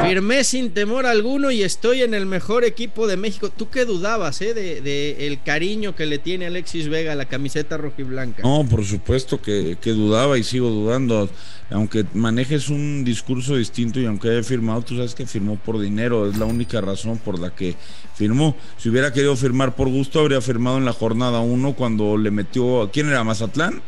Firmé 0.07 0.43
sin 0.43 0.71
temor 0.71 1.05
alguno 1.05 1.51
y 1.51 1.63
estoy 1.63 2.01
en 2.01 2.13
el 2.13 2.25
mejor 2.25 2.63
equipo 2.63 3.07
de 3.07 3.17
México. 3.17 3.49
¿Tú 3.49 3.69
qué 3.69 3.85
dudabas, 3.85 4.41
eh? 4.41 4.53
De, 4.53 5.27
el 5.27 5.41
cariño 5.43 5.95
que 5.95 6.05
le 6.05 6.17
tiene 6.17 6.45
Alexis 6.45 6.87
Vega 6.87 7.13
a 7.13 7.15
la 7.15 7.25
camiseta 7.25 7.77
rojiblanca. 7.77 8.43
No, 8.43 8.65
por 8.69 8.85
supuesto 8.85 9.41
que, 9.41 9.77
dudaba 9.83 10.37
y 10.37 10.43
sigo 10.43 10.69
dudando. 10.69 11.29
Aunque 11.69 12.05
manejes 12.13 12.69
un 12.69 13.03
discurso 13.03 13.57
distinto 13.57 13.99
y 13.99 14.05
aunque 14.05 14.29
haya 14.29 14.43
firmado, 14.43 14.81
tú 14.81 14.95
sabes 14.95 15.13
que 15.13 15.25
firmó 15.25 15.57
por 15.57 15.79
dinero. 15.79 16.29
Es 16.29 16.37
la 16.37 16.45
única 16.45 16.79
razón 16.79 17.17
por 17.17 17.39
la 17.39 17.53
que 17.53 17.75
firmó. 18.15 18.55
Si 18.77 18.89
hubiera 18.89 19.11
querido 19.11 19.35
firmar 19.35 19.75
por 19.75 19.89
gusto, 19.89 20.21
habría 20.21 20.39
firmado 20.39 20.77
en 20.77 20.85
la 20.85 20.93
jornada 20.93 21.41
1 21.41 21.73
cuando 21.73 22.17
le 22.17 22.31
metió. 22.31 22.89
¿Quién 22.93 23.09
era? 23.09 23.23
¿Mazatlán? 23.23 23.81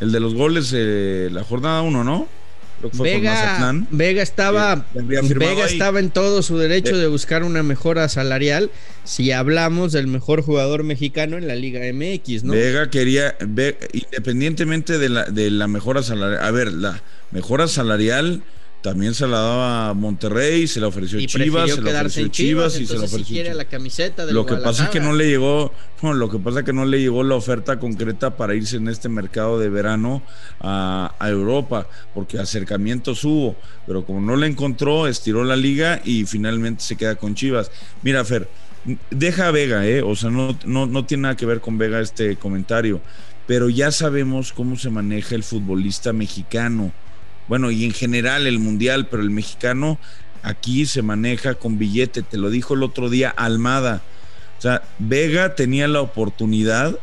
El 0.00 0.12
de 0.12 0.20
los 0.20 0.34
goles, 0.34 0.72
eh, 0.74 1.28
la 1.30 1.44
jornada 1.44 1.82
1, 1.82 2.04
¿no? 2.04 2.39
Vega, 2.94 3.74
Vega 3.90 4.22
estaba 4.22 4.86
Vega 4.94 5.66
estaba 5.66 6.00
en 6.00 6.10
todo 6.10 6.42
su 6.42 6.58
derecho 6.58 6.96
de 6.96 7.06
buscar 7.06 7.44
una 7.44 7.62
mejora 7.62 8.08
salarial 8.08 8.70
si 9.04 9.32
hablamos 9.32 9.92
del 9.92 10.06
mejor 10.06 10.42
jugador 10.42 10.84
mexicano 10.84 11.36
en 11.36 11.48
la 11.48 11.54
Liga 11.54 11.80
MX, 11.92 12.44
¿no? 12.44 12.52
Vega 12.52 12.90
quería, 12.90 13.36
independientemente 13.92 14.98
de 14.98 15.08
la, 15.08 15.24
de 15.24 15.50
la 15.50 15.68
mejora 15.68 16.02
salarial, 16.02 16.44
a 16.44 16.50
ver, 16.50 16.72
la 16.72 17.02
mejora 17.30 17.68
salarial 17.68 18.42
también 18.82 19.14
se 19.14 19.26
la 19.26 19.38
daba 19.38 19.94
Monterrey, 19.94 20.66
se 20.66 20.80
la 20.80 20.88
ofreció 20.88 21.20
Chivas, 21.20 21.70
se 21.70 21.82
la 21.82 21.90
ofreció 21.90 22.28
Chivas, 22.28 22.80
y 22.80 22.86
se 22.86 22.96
la 22.96 23.04
ofreció 23.04 23.54
la 23.54 23.66
camiseta 23.66 24.24
Lo 24.26 24.46
que 24.46 24.56
pasa 24.56 24.84
es 24.84 24.90
que 24.90 25.00
no 25.00 25.12
le 25.12 25.28
llegó, 25.28 25.72
lo 26.02 26.30
que 26.30 26.38
pasa 26.38 26.64
que 26.64 26.72
no 26.72 26.86
le 26.86 27.00
llegó 27.00 27.22
la 27.22 27.34
oferta 27.34 27.78
concreta 27.78 28.36
para 28.36 28.54
irse 28.54 28.76
en 28.76 28.88
este 28.88 29.10
mercado 29.10 29.58
de 29.58 29.68
verano 29.68 30.22
a, 30.60 31.14
Europa, 31.20 31.86
porque 32.14 32.38
acercamientos 32.38 33.22
hubo, 33.24 33.54
pero 33.86 34.04
como 34.04 34.20
no 34.20 34.36
le 34.36 34.46
encontró, 34.46 35.06
estiró 35.06 35.44
la 35.44 35.56
liga 35.56 36.00
y 36.04 36.24
finalmente 36.24 36.82
se 36.82 36.96
queda 36.96 37.16
con 37.16 37.34
Chivas. 37.34 37.70
Mira, 38.02 38.24
Fer, 38.24 38.48
deja 39.10 39.48
a 39.48 39.50
Vega, 39.50 39.86
eh, 39.86 40.02
o 40.02 40.16
sea, 40.16 40.30
no, 40.30 40.56
no, 40.64 40.86
no 40.86 41.04
tiene 41.04 41.22
nada 41.22 41.36
que 41.36 41.44
ver 41.44 41.60
con 41.60 41.76
Vega 41.76 42.00
este 42.00 42.36
comentario, 42.36 43.02
pero 43.46 43.68
ya 43.68 43.92
sabemos 43.92 44.52
cómo 44.54 44.76
se 44.76 44.88
maneja 44.88 45.34
el 45.34 45.42
futbolista 45.42 46.14
mexicano 46.14 46.92
bueno, 47.50 47.72
y 47.72 47.84
en 47.84 47.90
general 47.90 48.46
el 48.46 48.60
mundial, 48.60 49.08
pero 49.08 49.24
el 49.24 49.30
mexicano 49.30 49.98
aquí 50.44 50.86
se 50.86 51.02
maneja 51.02 51.54
con 51.56 51.80
billete, 51.80 52.22
te 52.22 52.38
lo 52.38 52.48
dijo 52.48 52.74
el 52.74 52.84
otro 52.84 53.10
día 53.10 53.28
Almada. 53.28 54.02
O 54.56 54.62
sea, 54.62 54.84
Vega 55.00 55.56
tenía 55.56 55.88
la 55.88 56.00
oportunidad, 56.00 56.96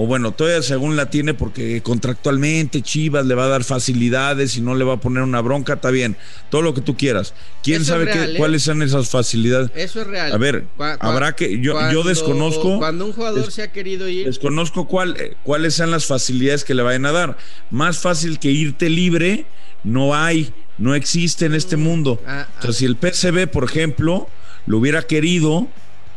o 0.00 0.06
bueno, 0.06 0.30
todavía 0.30 0.62
según 0.62 0.94
la 0.94 1.10
tiene 1.10 1.34
porque 1.34 1.82
contractualmente 1.82 2.82
Chivas 2.82 3.26
le 3.26 3.34
va 3.34 3.46
a 3.46 3.48
dar 3.48 3.64
facilidades 3.64 4.56
y 4.56 4.60
no 4.60 4.76
le 4.76 4.84
va 4.84 4.92
a 4.94 5.00
poner 5.00 5.24
una 5.24 5.40
bronca, 5.40 5.72
está 5.72 5.90
bien, 5.90 6.16
todo 6.50 6.62
lo 6.62 6.72
que 6.72 6.80
tú 6.80 6.96
quieras. 6.96 7.34
¿Quién 7.64 7.84
sabe 7.84 8.06
qué, 8.06 8.22
¿eh? 8.22 8.34
cuáles 8.36 8.62
son 8.62 8.80
esas 8.82 9.08
facilidades? 9.08 9.72
Eso 9.74 10.02
es 10.02 10.06
real. 10.06 10.32
A 10.32 10.36
ver, 10.36 10.66
habrá 11.00 11.34
que, 11.34 11.60
yo, 11.60 11.76
yo 11.90 12.04
desconozco. 12.04 12.78
Cuando 12.78 13.06
un 13.06 13.12
jugador 13.12 13.50
se 13.50 13.62
ha 13.62 13.72
querido 13.72 14.08
ir. 14.08 14.26
Desconozco 14.26 14.86
cuál, 14.86 15.16
eh, 15.18 15.34
cuáles 15.42 15.74
son 15.74 15.90
las 15.90 16.06
facilidades 16.06 16.62
que 16.62 16.74
le 16.74 16.84
vayan 16.84 17.04
a 17.04 17.10
dar. 17.10 17.36
Más 17.72 17.98
fácil 17.98 18.38
que 18.38 18.52
irte 18.52 18.88
libre 18.88 19.46
no 19.82 20.14
hay, 20.14 20.52
no 20.78 20.94
existe 20.94 21.46
en 21.46 21.54
este 21.54 21.76
mundo. 21.76 22.22
Ah, 22.24 22.46
ah. 22.48 22.58
O 22.60 22.62
sea, 22.62 22.72
si 22.72 22.84
el 22.84 22.94
PCB, 22.94 23.48
por 23.48 23.64
ejemplo, 23.64 24.28
lo 24.64 24.78
hubiera 24.78 25.02
querido, 25.02 25.66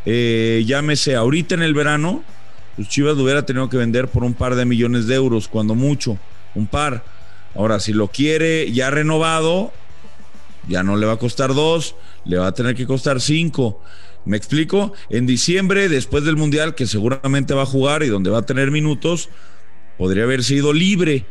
eh, 0.06 0.64
llámese 0.68 1.16
ahorita 1.16 1.56
en 1.56 1.64
el 1.64 1.74
verano, 1.74 2.24
pues 2.76 2.88
Chivas 2.88 3.18
lo 3.18 3.24
hubiera 3.24 3.46
tenido 3.46 3.70
que 3.70 3.78
vender 3.78 4.08
por 4.08 4.24
un 4.24 4.34
par 4.34 4.56
de 4.56 4.66
millones 4.66 5.08
de 5.08 5.16
euros, 5.16 5.48
cuando 5.48 5.76
mucho, 5.76 6.18
un 6.56 6.68
par. 6.68 7.04
Ahora, 7.56 7.80
si 7.80 7.94
lo 7.94 8.08
quiere 8.08 8.72
ya 8.72 8.90
renovado, 8.90 9.74
ya 10.68 10.84
no 10.84 10.96
le 10.96 11.06
va 11.06 11.14
a 11.14 11.18
costar 11.18 11.54
dos, 11.54 11.96
le 12.26 12.38
va 12.38 12.48
a 12.48 12.54
tener 12.54 12.76
que 12.76 12.86
costar 12.86 13.20
cinco. 13.20 13.82
¿Me 14.24 14.38
explico? 14.38 14.94
En 15.10 15.26
diciembre, 15.26 15.90
después 15.90 16.24
del 16.24 16.38
Mundial, 16.38 16.76
que 16.76 16.86
seguramente 16.86 17.54
va 17.54 17.64
a 17.64 17.66
jugar 17.66 18.04
y 18.04 18.08
donde 18.08 18.30
va 18.30 18.40
a 18.40 18.46
tener 18.46 18.72
minutos, 18.72 19.30
podría 19.98 20.24
haber 20.24 20.44
sido 20.44 20.74
libre 20.74 21.26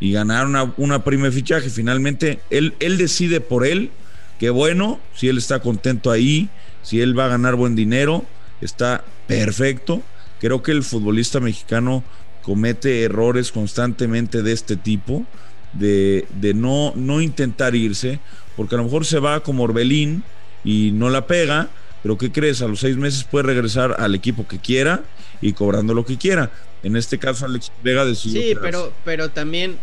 y 0.00 0.12
ganar 0.12 0.46
una, 0.46 0.74
una 0.76 1.04
prima 1.04 1.26
de 1.26 1.32
fichaje. 1.32 1.70
Finalmente, 1.70 2.40
él, 2.50 2.74
él 2.80 2.98
decide 2.98 3.40
por 3.40 3.64
él, 3.64 3.90
que 4.38 4.50
bueno, 4.50 4.98
si 5.14 5.28
él 5.28 5.38
está 5.38 5.60
contento 5.60 6.10
ahí, 6.10 6.48
si 6.82 7.00
él 7.00 7.18
va 7.18 7.26
a 7.26 7.28
ganar 7.28 7.54
buen 7.54 7.76
dinero, 7.76 8.24
está 8.60 9.04
perfecto. 9.26 10.02
Creo 10.40 10.62
que 10.62 10.72
el 10.72 10.82
futbolista 10.82 11.40
mexicano 11.40 12.04
comete 12.42 13.02
errores 13.02 13.52
constantemente 13.52 14.42
de 14.42 14.52
este 14.52 14.76
tipo, 14.76 15.26
de, 15.72 16.26
de 16.40 16.54
no, 16.54 16.92
no 16.94 17.20
intentar 17.20 17.74
irse, 17.74 18.20
porque 18.56 18.74
a 18.74 18.78
lo 18.78 18.84
mejor 18.84 19.06
se 19.06 19.18
va 19.18 19.40
como 19.40 19.64
Orbelín 19.64 20.22
y 20.62 20.90
no 20.92 21.10
la 21.10 21.26
pega, 21.26 21.70
pero 22.02 22.18
¿qué 22.18 22.30
crees? 22.30 22.60
A 22.62 22.68
los 22.68 22.80
seis 22.80 22.96
meses 22.96 23.24
puede 23.24 23.44
regresar 23.44 23.96
al 23.98 24.14
equipo 24.14 24.46
que 24.46 24.58
quiera 24.58 25.02
y 25.40 25.54
cobrando 25.54 25.94
lo 25.94 26.04
que 26.04 26.18
quiera. 26.18 26.52
En 26.82 26.96
este 26.96 27.18
caso, 27.18 27.46
Alex 27.46 27.72
Vega 27.82 28.04
decidió. 28.04 28.42
Sí, 28.42 28.54
pero, 28.60 28.92
pero 29.06 29.30
también, 29.30 29.78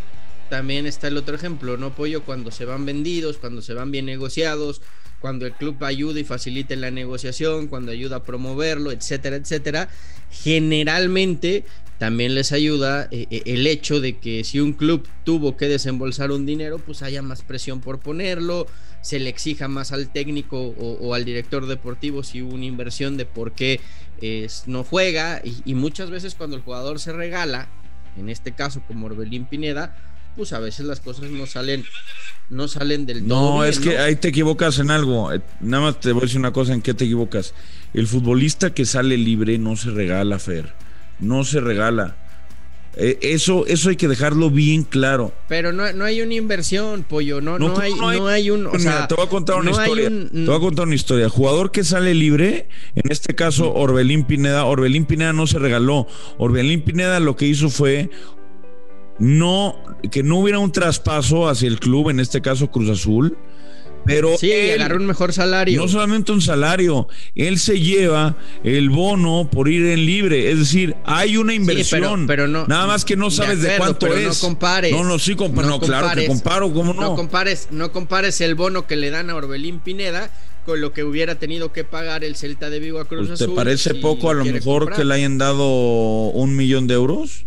también 0.49 0.85
está 0.85 1.07
el 1.07 1.17
otro 1.17 1.35
ejemplo, 1.35 1.77
¿no, 1.77 1.95
Pollo? 1.95 2.23
Cuando 2.23 2.51
se 2.51 2.65
van 2.65 2.85
vendidos, 2.85 3.37
cuando 3.37 3.63
se 3.63 3.73
van 3.73 3.89
bien 3.89 4.05
negociados, 4.05 4.81
cuando 5.21 5.45
el 5.45 5.53
club 5.53 5.81
ayuda 5.83 6.19
y 6.19 6.23
facilita 6.23 6.75
la 6.75 6.91
negociación, 6.91 7.67
cuando 7.67 7.91
ayuda 7.91 8.17
a 8.17 8.23
promoverlo, 8.23 8.91
etcétera, 8.91 9.35
etcétera, 9.35 9.87
generalmente 10.31 11.63
también 11.99 12.33
les 12.33 12.51
ayuda 12.51 13.07
eh, 13.11 13.27
eh, 13.29 13.43
el 13.45 13.67
hecho 13.67 14.01
de 14.01 14.17
que 14.17 14.43
si 14.43 14.59
un 14.59 14.73
club 14.73 15.07
tuvo 15.23 15.55
que 15.55 15.67
desembolsar 15.67 16.31
un 16.31 16.47
dinero, 16.47 16.79
pues 16.79 17.03
haya 17.03 17.21
más 17.21 17.43
presión 17.43 17.79
por 17.79 17.99
ponerlo, 17.99 18.65
se 19.01 19.19
le 19.19 19.29
exija 19.29 19.67
más 19.67 19.91
al 19.91 20.11
técnico 20.11 20.59
o, 20.59 21.13
al 21.13 21.25
director 21.25 21.67
deportivo 21.67 22.23
si 22.23 22.41
hubo 22.41 22.55
una 22.55 22.65
inversión 22.65 23.17
de 23.17 23.25
por 23.25 23.51
qué 23.51 23.79
no 24.65 24.83
juega 24.83 25.41
y, 25.43 25.73
muchas 25.73 26.09
veces 26.09 26.35
cuando 26.35 26.55
el 26.55 26.63
jugador 26.63 26.99
se 26.99 27.13
regala, 27.13 27.67
en 28.17 28.29
este 28.29 28.51
caso 28.51 28.81
como 28.87 29.07
Orbelín 29.07 29.45
Pineda, 29.45 29.95
pues 30.35 30.53
a 30.53 30.59
veces 30.59 30.85
las 30.85 30.99
cosas 30.99 31.29
no 31.29 31.45
salen 31.45 31.85
no 32.51 32.67
salen 32.67 33.05
del 33.05 33.25
todo. 33.25 33.57
No, 33.57 33.63
es 33.63 33.79
que 33.79 33.97
ahí 33.97 34.17
te 34.17 34.27
equivocas 34.27 34.77
en 34.79 34.91
algo. 34.91 35.31
Eh, 35.31 35.41
nada 35.61 35.85
más 35.85 35.99
te 35.99 36.11
voy 36.11 36.23
a 36.23 36.25
decir 36.25 36.37
una 36.37 36.51
cosa 36.51 36.73
en 36.73 36.81
qué 36.81 36.93
te 36.93 37.05
equivocas. 37.05 37.53
El 37.93 38.07
futbolista 38.07 38.73
que 38.73 38.85
sale 38.85 39.17
libre 39.17 39.57
no 39.57 39.77
se 39.77 39.89
regala, 39.89 40.37
Fer. 40.37 40.73
No 41.19 41.45
se 41.45 41.61
regala. 41.61 42.17
Eh, 42.97 43.19
eso, 43.21 43.65
eso 43.67 43.89
hay 43.89 43.95
que 43.95 44.09
dejarlo 44.09 44.49
bien 44.49 44.83
claro. 44.83 45.33
Pero 45.47 45.71
no, 45.71 45.83
hay 46.03 46.21
una 46.21 46.33
inversión, 46.33 47.03
pollo. 47.03 47.39
No, 47.39 47.57
no, 47.57 47.79
hay, 47.79 47.93
no 47.93 48.27
hay, 48.27 48.49
un. 48.49 48.69
te 48.69 49.15
voy 49.15 49.25
a 49.25 49.29
contar 49.29 49.57
una 49.57 49.71
historia. 49.71 50.09
Te 50.09 50.45
voy 50.45 50.55
a 50.55 50.59
contar 50.59 50.87
una 50.87 50.95
historia. 50.95 51.29
Jugador 51.29 51.71
que 51.71 51.85
sale 51.85 52.13
libre, 52.13 52.67
en 52.95 53.09
este 53.09 53.33
caso 53.33 53.73
Orbelín 53.73 54.25
Pineda. 54.25 54.65
Orbelín 54.65 55.05
Pineda 55.05 55.31
no 55.31 55.47
se 55.47 55.57
regaló. 55.57 56.05
Orbelín 56.37 56.81
Pineda 56.81 57.21
lo 57.21 57.37
que 57.37 57.45
hizo 57.45 57.69
fue 57.69 58.09
no 59.19 59.75
que 60.11 60.23
no 60.23 60.39
hubiera 60.39 60.59
un 60.59 60.71
traspaso 60.71 61.47
hacia 61.47 61.67
el 61.67 61.79
club, 61.79 62.09
en 62.09 62.19
este 62.19 62.41
caso 62.41 62.71
Cruz 62.71 62.89
Azul, 62.89 63.37
Pero 64.05 64.35
sí, 64.37 64.51
agarró 64.71 64.97
un 64.97 65.05
mejor 65.05 65.31
salario. 65.31 65.79
No 65.79 65.87
solamente 65.87 66.31
un 66.31 66.41
salario, 66.41 67.07
él 67.35 67.59
se 67.59 67.79
lleva 67.79 68.35
el 68.63 68.89
bono 68.89 69.47
por 69.51 69.69
ir 69.69 69.85
en 69.85 70.05
libre. 70.05 70.51
Es 70.51 70.57
decir, 70.57 70.95
hay 71.05 71.37
una 71.37 71.53
inversión. 71.53 72.25
pero, 72.25 72.47
no, 72.47 72.65
nada 72.67 72.87
más 72.87 73.05
que 73.05 73.15
no 73.15 73.29
sabes 73.29 73.61
de, 73.61 73.77
cuánto 73.77 74.07
es. 74.07 74.41
No 74.41 74.47
compares. 74.47 74.91
No, 74.91 75.03
no, 75.03 75.19
sí, 75.19 75.35
no, 75.35 75.79
claro 75.79 76.09
que 76.15 76.27
comparo, 76.27 76.73
¿cómo 76.73 76.93
no? 76.93 77.01
No 77.01 77.15
compares, 77.15 77.67
no 77.71 77.91
compares 77.91 78.41
el 78.41 78.55
bono 78.55 78.87
que 78.87 78.95
le 78.95 79.11
dan 79.11 79.29
a 79.29 79.35
Orbelín 79.35 79.79
Pineda 79.79 80.31
con 80.65 80.79
lo 80.81 80.93
que 80.93 81.03
hubiera 81.03 81.39
tenido 81.39 81.73
que 81.73 81.83
pagar 81.83 82.23
el 82.23 82.35
Celta 82.35 82.69
de 82.69 82.79
Vigo 82.79 82.99
a 82.99 83.05
Cruz 83.05 83.27
pues, 83.27 83.39
¿Te 83.39 83.47
parece 83.47 83.95
poco 83.95 84.29
a 84.29 84.33
lo 84.33 84.45
mejor 84.45 84.93
que 84.93 85.03
le 85.03 85.15
hayan 85.15 85.37
dado 85.37 85.65
un 86.29 86.55
millón 86.55 86.87
de 86.87 86.95
euros? 86.95 87.45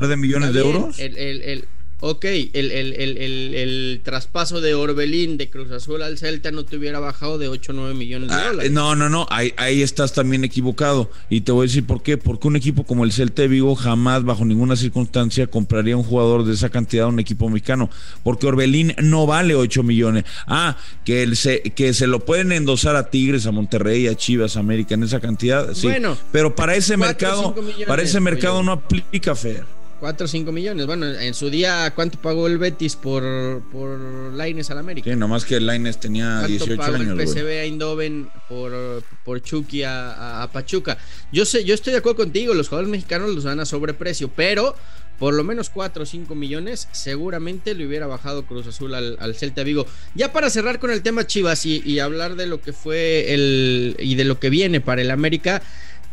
De 0.00 0.16
millones 0.16 0.52
de 0.52 0.60
euros? 0.60 0.98
El, 0.98 1.16
el, 1.16 1.42
el, 1.42 1.64
ok, 2.06 2.24
el, 2.52 2.70
el, 2.70 4.00
traspaso 4.04 4.60
de 4.60 4.74
Orbelín 4.74 5.38
de 5.38 5.48
Cruz 5.48 5.70
Azul 5.70 6.02
al 6.02 6.18
Celta 6.18 6.50
no 6.50 6.64
te 6.64 6.76
hubiera 6.76 6.98
bajado 7.00 7.38
de 7.38 7.48
8 7.48 7.72
o 7.72 7.74
9 7.74 7.94
millones 7.94 8.28
de 8.28 8.34
ah, 8.34 8.48
dólares. 8.48 8.72
No, 8.72 8.94
no, 8.94 9.08
no, 9.08 9.26
ahí, 9.30 9.54
ahí, 9.56 9.80
estás 9.80 10.12
también 10.12 10.44
equivocado. 10.44 11.10
Y 11.30 11.42
te 11.42 11.52
voy 11.52 11.64
a 11.64 11.68
decir 11.68 11.86
por 11.86 12.02
qué. 12.02 12.18
Porque 12.18 12.46
un 12.46 12.56
equipo 12.56 12.84
como 12.84 13.04
el 13.04 13.12
Celta 13.12 13.42
de 13.42 13.48
Vigo 13.48 13.74
jamás, 13.74 14.22
bajo 14.22 14.44
ninguna 14.44 14.76
circunstancia, 14.76 15.46
compraría 15.46 15.96
un 15.96 16.02
jugador 16.02 16.44
de 16.44 16.52
esa 16.52 16.68
cantidad 16.68 17.06
a 17.06 17.08
un 17.08 17.20
equipo 17.20 17.48
mexicano. 17.48 17.88
Porque 18.22 18.46
Orbelín 18.46 18.94
no 19.02 19.26
vale 19.26 19.54
8 19.54 19.82
millones. 19.82 20.24
Ah, 20.46 20.76
que, 21.06 21.22
el 21.22 21.36
se, 21.36 21.62
que 21.62 21.94
se 21.94 22.06
lo 22.06 22.20
pueden 22.20 22.52
endosar 22.52 22.96
a 22.96 23.08
Tigres, 23.08 23.46
a 23.46 23.50
Monterrey, 23.50 24.08
a 24.08 24.14
Chivas, 24.14 24.56
a 24.56 24.60
América 24.60 24.94
en 24.94 25.04
esa 25.04 25.20
cantidad. 25.20 25.72
Sí. 25.72 25.86
Bueno, 25.86 26.18
pero 26.32 26.54
para 26.54 26.76
ese 26.76 26.98
mercado, 26.98 27.54
para 27.86 28.02
ese 28.02 28.20
mercado 28.20 28.62
no 28.62 28.72
aplica, 28.72 29.34
Fer. 29.34 29.64
4 30.04 30.26
o 30.26 30.28
5 30.28 30.52
millones. 30.52 30.84
Bueno, 30.84 31.06
en 31.06 31.32
su 31.32 31.48
día, 31.48 31.90
¿cuánto 31.94 32.20
pagó 32.20 32.46
el 32.46 32.58
Betis 32.58 32.94
por, 32.94 33.62
por 33.72 33.98
Laines 34.34 34.70
al 34.70 34.76
América? 34.76 35.08
Sí, 35.10 35.16
nomás 35.16 35.46
que 35.46 35.58
Laines 35.60 35.98
tenía 35.98 36.42
18 36.42 36.76
pagó 36.76 36.96
años. 36.96 37.18
el 37.18 37.26
PSV 37.26 37.60
a 37.62 37.64
Indoven 37.64 38.28
por, 38.46 39.02
por 39.24 39.40
Chucky 39.40 39.82
a, 39.82 40.46
Pachuca. 40.52 40.98
Yo 41.32 41.46
sé, 41.46 41.64
yo 41.64 41.74
estoy 41.74 41.94
de 41.94 42.00
acuerdo 42.00 42.18
contigo, 42.18 42.52
los 42.52 42.68
jugadores 42.68 42.90
mexicanos 42.90 43.34
los 43.34 43.44
van 43.44 43.60
a 43.60 43.64
sobreprecio, 43.64 44.28
pero 44.28 44.76
por 45.18 45.32
lo 45.32 45.42
menos 45.42 45.70
4 45.70 46.02
o 46.02 46.06
5 46.06 46.34
millones 46.34 46.86
seguramente 46.92 47.74
le 47.74 47.86
hubiera 47.86 48.06
bajado 48.06 48.44
Cruz 48.44 48.66
Azul 48.66 48.94
al, 48.94 49.16
al 49.20 49.34
Celta 49.34 49.62
Vigo. 49.62 49.86
Ya 50.14 50.34
para 50.34 50.50
cerrar 50.50 50.80
con 50.80 50.90
el 50.90 51.00
tema 51.00 51.26
Chivas 51.26 51.64
y, 51.64 51.80
y 51.82 52.00
hablar 52.00 52.36
de 52.36 52.46
lo 52.46 52.60
que 52.60 52.74
fue 52.74 53.32
el 53.32 53.96
y 53.98 54.16
de 54.16 54.24
lo 54.24 54.38
que 54.38 54.50
viene 54.50 54.82
para 54.82 55.00
el 55.00 55.10
América. 55.10 55.62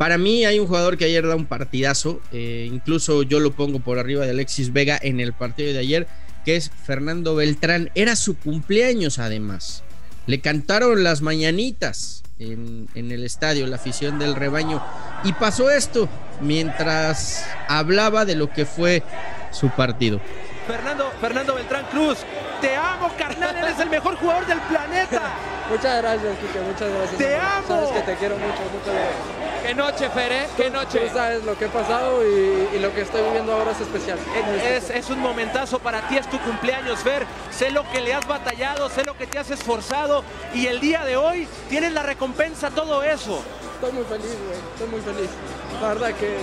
Para 0.01 0.17
mí 0.17 0.45
hay 0.45 0.57
un 0.57 0.65
jugador 0.65 0.97
que 0.97 1.05
ayer 1.05 1.27
da 1.27 1.35
un 1.35 1.45
partidazo, 1.45 2.21
eh, 2.31 2.67
incluso 2.67 3.21
yo 3.21 3.39
lo 3.39 3.51
pongo 3.51 3.81
por 3.81 3.99
arriba 3.99 4.25
de 4.25 4.31
Alexis 4.31 4.73
Vega 4.73 4.97
en 4.99 5.19
el 5.19 5.31
partido 5.31 5.71
de 5.73 5.77
ayer, 5.77 6.07
que 6.43 6.55
es 6.55 6.71
Fernando 6.71 7.35
Beltrán. 7.35 7.91
Era 7.93 8.15
su 8.15 8.35
cumpleaños 8.35 9.19
además. 9.19 9.83
Le 10.25 10.41
cantaron 10.41 11.03
las 11.03 11.21
mañanitas 11.21 12.23
en, 12.39 12.87
el 12.95 13.23
estadio, 13.23 13.67
la 13.67 13.75
afición 13.75 14.17
del 14.17 14.33
rebaño. 14.33 14.83
Y 15.23 15.33
pasó 15.33 15.69
esto 15.69 16.09
mientras 16.41 17.45
hablaba 17.67 18.25
de 18.25 18.33
lo 18.33 18.49
que 18.49 18.65
fue 18.65 19.03
su 19.51 19.69
partido. 19.69 20.19
Fernando, 20.65 21.11
Fernando 21.21 21.53
Beltrán 21.53 21.85
Cruz, 21.91 22.17
te 22.59 22.75
amo, 22.75 23.11
carnal, 23.19 23.55
eres 23.55 23.77
el 23.77 23.91
mejor 23.91 24.15
jugador 24.15 24.47
del 24.47 24.61
planeta. 24.61 24.80
Muchas 25.71 26.01
gracias, 26.01 26.37
Kike, 26.37 26.59
muchas 26.59 26.89
gracias. 26.89 27.17
Te 27.17 27.35
amo. 27.37 27.67
Sabes 27.67 27.89
que 27.91 28.01
te 28.01 28.15
quiero 28.17 28.35
mucho, 28.35 28.59
muchas 28.73 28.93
gracias. 28.93 29.41
Qué 29.63 29.75
noche, 29.75 30.09
Fer, 30.09 30.47
qué 30.57 30.69
noche. 30.69 30.99
Tú 30.99 31.13
sabes 31.13 31.45
lo 31.45 31.57
que 31.57 31.65
he 31.65 31.69
pasado 31.69 32.27
y, 32.27 32.77
lo 32.79 32.93
que 32.93 33.01
estoy 33.01 33.21
viviendo 33.21 33.53
ahora 33.53 33.71
es 33.71 33.79
especial. 33.79 34.19
Es, 34.93 35.09
un 35.09 35.19
momentazo 35.19 35.79
para 35.79 36.01
ti, 36.09 36.17
es 36.17 36.29
tu 36.29 36.37
cumpleaños, 36.39 36.99
Fer. 36.99 37.25
Sé 37.51 37.71
lo 37.71 37.89
que 37.89 38.01
le 38.01 38.13
has 38.13 38.27
batallado, 38.27 38.89
sé 38.89 39.05
lo 39.05 39.15
que 39.17 39.27
te 39.27 39.39
has 39.39 39.49
esforzado 39.49 40.25
y 40.53 40.67
el 40.67 40.81
día 40.81 41.05
de 41.05 41.15
hoy 41.15 41.47
tienes 41.69 41.93
la 41.93 42.03
recompensa, 42.03 42.69
todo 42.71 43.01
eso. 43.03 43.41
Estoy 43.75 43.93
muy 43.93 44.03
feliz, 44.03 44.35
güey, 44.45 44.59
estoy 44.73 44.87
muy 44.87 45.01
feliz. 45.01 45.29
La 45.81 45.87
verdad 45.89 46.13
que 46.15 46.35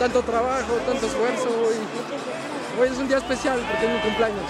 tanto 0.00 0.22
trabajo, 0.22 0.72
tanto 0.86 1.06
esfuerzo 1.06 1.48
y 1.72 2.59
hoy 2.78 2.88
es 2.88 2.98
un 2.98 3.08
día 3.08 3.18
especial 3.18 3.60
porque 3.70 3.86
es 3.86 3.92
mi 3.92 4.00
cumpleaños 4.00 4.44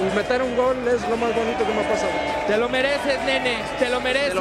y 0.00 0.16
meter 0.16 0.42
un 0.42 0.56
gol 0.56 0.76
es 0.88 1.06
lo 1.08 1.16
más 1.16 1.34
bonito 1.34 1.58
que 1.58 1.72
me 1.72 1.80
ha 1.80 1.88
pasado. 1.88 2.12
Te 2.46 2.56
lo 2.56 2.68
mereces, 2.68 3.20
nene, 3.26 3.58
te 3.78 3.88
lo 3.90 4.00
mereces. 4.00 4.40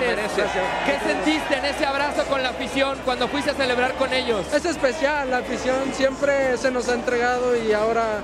¿Qué 0.85 0.99
sentiste 1.05 1.57
en 1.57 1.65
ese 1.65 1.85
abrazo 1.85 2.23
con 2.25 2.41
la 2.41 2.49
afición 2.49 2.97
cuando 3.03 3.27
fuiste 3.27 3.51
a 3.51 3.53
celebrar 3.53 3.93
con 3.95 4.13
ellos? 4.13 4.45
Es 4.53 4.65
especial, 4.65 5.29
la 5.29 5.39
afición 5.39 5.93
siempre 5.93 6.57
se 6.57 6.71
nos 6.71 6.87
ha 6.87 6.93
entregado 6.93 7.55
y 7.57 7.73
ahora 7.73 8.21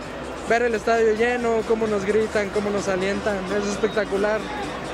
ver 0.48 0.62
el 0.62 0.76
estadio 0.76 1.13
lleno, 1.13 1.62
cómo 1.67 1.88
nos 1.88 2.06
gritan, 2.06 2.50
cómo 2.52 2.69
nos 2.69 2.88
alientan, 2.88 3.38
es 3.58 3.67
espectacular. 3.67 4.39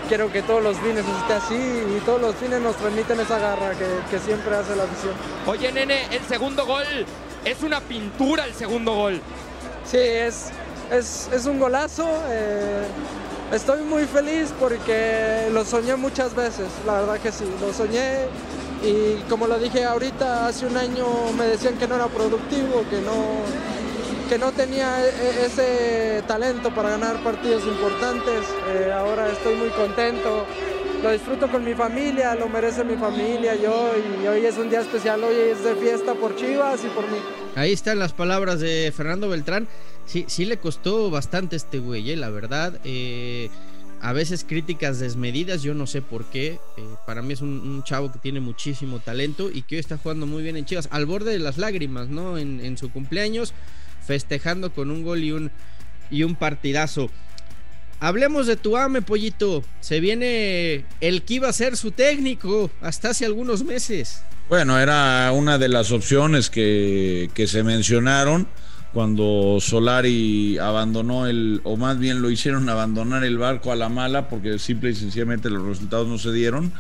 Quiero 0.07 0.31
que 0.31 0.41
todos 0.41 0.63
los 0.63 0.77
fines 0.77 1.05
esté 1.21 1.33
así 1.33 1.55
y 1.55 2.01
todos 2.05 2.19
los 2.19 2.35
fines 2.35 2.59
nos 2.59 2.75
transmiten 2.75 3.19
esa 3.19 3.37
garra 3.39 3.71
que, 3.71 3.85
que 4.09 4.19
siempre 4.19 4.55
hace 4.55 4.75
la 4.75 4.83
afición. 4.83 5.13
Oye, 5.45 5.71
nene, 5.71 6.07
el 6.11 6.21
segundo 6.23 6.65
gol 6.65 7.05
es 7.45 7.63
una 7.63 7.79
pintura 7.79 8.45
el 8.45 8.53
segundo 8.53 8.93
gol. 8.93 9.21
Sí, 9.85 9.97
es, 9.97 10.51
es, 10.91 11.45
un 11.45 11.59
golazo. 11.59 12.07
Eh, 12.29 12.85
estoy 13.53 13.81
muy 13.83 14.05
feliz 14.05 14.53
porque 14.59 15.49
lo 15.51 15.65
soñé 15.65 15.95
muchas 15.95 16.35
veces, 16.35 16.67
la 16.85 17.01
verdad 17.01 17.19
que 17.19 17.31
sí, 17.31 17.45
lo 17.59 17.73
soñé 17.73 18.27
y 18.83 19.21
como 19.29 19.47
lo 19.47 19.59
dije 19.59 19.83
ahorita, 19.83 20.47
hace 20.47 20.65
un 20.65 20.75
año 20.75 21.05
me 21.37 21.45
decían 21.45 21.77
que 21.77 21.87
no 21.87 21.95
era 21.95 22.07
productivo, 22.07 22.83
que 22.89 22.99
no, 23.01 23.43
que 24.27 24.37
no 24.37 24.51
tenía 24.51 25.05
e, 25.05 25.09
e, 25.09 25.45
ese 25.45 26.23
talento 26.27 26.73
para 26.73 26.91
ganar 26.91 27.23
partidos 27.23 27.63
importantes. 27.67 28.41
Eh, 28.69 28.91
ahora 28.91 29.29
estoy 29.29 29.55
muy 29.55 29.69
contento, 29.69 30.45
lo 31.03 31.11
disfruto 31.11 31.47
con 31.47 31.63
mi 31.63 31.75
familia, 31.75 32.33
lo 32.35 32.47
merece 32.49 32.83
mi 32.83 32.95
familia, 32.95 33.55
yo, 33.55 33.91
y 34.21 34.27
hoy 34.27 34.45
es 34.45 34.57
un 34.57 34.69
día 34.69 34.81
especial, 34.81 35.23
hoy 35.23 35.35
es 35.35 35.63
de 35.63 35.75
fiesta 35.75 36.15
por 36.15 36.35
Chivas 36.35 36.83
y 36.83 36.87
por 36.87 37.03
mí. 37.07 37.19
Ahí 37.55 37.73
están 37.73 37.99
las 37.99 38.13
palabras 38.13 38.59
de 38.59 38.93
Fernando 38.95 39.27
Beltrán 39.27 39.67
sí, 40.05 40.25
sí 40.27 40.45
le 40.45 40.57
costó 40.57 41.09
bastante 41.09 41.55
este 41.55 41.79
güey, 41.79 42.11
eh, 42.11 42.15
la 42.15 42.29
verdad. 42.29 42.79
Eh, 42.83 43.49
a 44.01 44.13
veces 44.13 44.43
críticas 44.43 44.99
desmedidas, 44.99 45.61
yo 45.61 45.73
no 45.73 45.87
sé 45.87 46.01
por 46.01 46.25
qué. 46.25 46.59
Eh, 46.77 46.83
para 47.05 47.21
mí 47.21 47.33
es 47.33 47.41
un, 47.41 47.83
chavo 47.83 48.11
que 48.11 48.19
tiene 48.19 48.39
muchísimo 48.39 48.99
talento 48.99 49.49
y 49.51 49.61
que 49.61 49.75
hoy 49.75 49.79
está 49.79 49.97
jugando 49.97 50.25
muy 50.25 50.43
bien 50.43 50.57
en 50.57 50.65
Chivas, 50.65 50.89
al 50.91 51.05
borde 51.05 51.31
de 51.31 51.39
las 51.39 51.57
lágrimas, 51.57 52.09
¿no? 52.09 52.37
En, 52.37 52.77
su 52.77 52.91
cumpleaños, 52.91 53.53
festejando 54.05 54.73
con 54.73 54.91
un 54.91 55.03
gol 55.03 55.23
y 55.23 55.31
un, 55.31 55.51
y 56.09 56.23
un 56.23 56.35
partidazo. 56.35 57.09
Hablemos 57.99 58.47
de 58.47 58.55
tu 58.57 58.75
ame, 58.77 59.03
pollito. 59.03 59.63
Se 59.79 59.99
viene 59.99 60.85
el 60.99 61.21
que 61.21 61.35
iba 61.35 61.47
a 61.47 61.53
ser 61.53 61.77
su 61.77 61.91
técnico 61.91 62.71
hasta 62.81 63.11
hace 63.11 63.25
algunos 63.25 63.63
meses. 63.63 64.23
Bueno, 64.51 64.77
era 64.77 65.31
una 65.31 65.57
de 65.57 65.69
las 65.69 65.93
opciones 65.93 66.49
que, 66.49 67.31
que 67.33 67.47
se 67.47 67.63
mencionaron 67.63 68.49
cuando 68.91 69.59
Solari 69.61 70.57
abandonó 70.57 71.25
el, 71.25 71.61
o 71.63 71.77
más 71.77 71.97
bien 71.97 72.21
lo 72.21 72.29
hicieron 72.29 72.67
abandonar 72.67 73.23
el 73.23 73.37
barco 73.37 73.71
a 73.71 73.77
la 73.77 73.87
mala 73.87 74.27
porque 74.27 74.59
simple 74.59 74.89
y 74.89 74.95
sencillamente 74.95 75.49
los 75.49 75.65
resultados 75.65 76.09
no 76.09 76.17
se 76.17 76.33
dieron. 76.33 76.73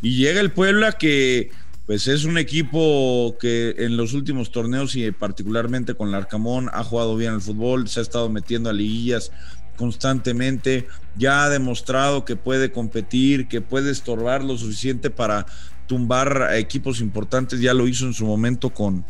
Y 0.00 0.16
llega 0.16 0.40
el 0.40 0.50
Puebla 0.50 0.92
que 0.92 1.50
pues 1.84 2.08
es 2.08 2.24
un 2.24 2.38
equipo 2.38 3.36
que 3.38 3.74
en 3.80 3.98
los 3.98 4.14
últimos 4.14 4.50
torneos 4.50 4.96
y 4.96 5.10
particularmente 5.10 5.92
con 5.92 6.08
el 6.08 6.14
Arcamón 6.14 6.70
ha 6.72 6.84
jugado 6.84 7.16
bien 7.16 7.34
el 7.34 7.42
fútbol, 7.42 7.86
se 7.86 8.00
ha 8.00 8.02
estado 8.02 8.30
metiendo 8.30 8.70
a 8.70 8.72
liguillas 8.72 9.30
constantemente, 9.76 10.86
ya 11.16 11.44
ha 11.44 11.50
demostrado 11.50 12.24
que 12.24 12.36
puede 12.36 12.72
competir, 12.72 13.48
que 13.48 13.60
puede 13.60 13.90
estorbar 13.90 14.42
lo 14.42 14.56
suficiente 14.56 15.10
para 15.10 15.46
tumbar 15.86 16.42
a 16.42 16.58
equipos 16.58 17.00
importantes, 17.00 17.60
ya 17.60 17.74
lo 17.74 17.86
hizo 17.86 18.06
en 18.06 18.14
su 18.14 18.26
momento 18.26 18.70
con, 18.70 19.04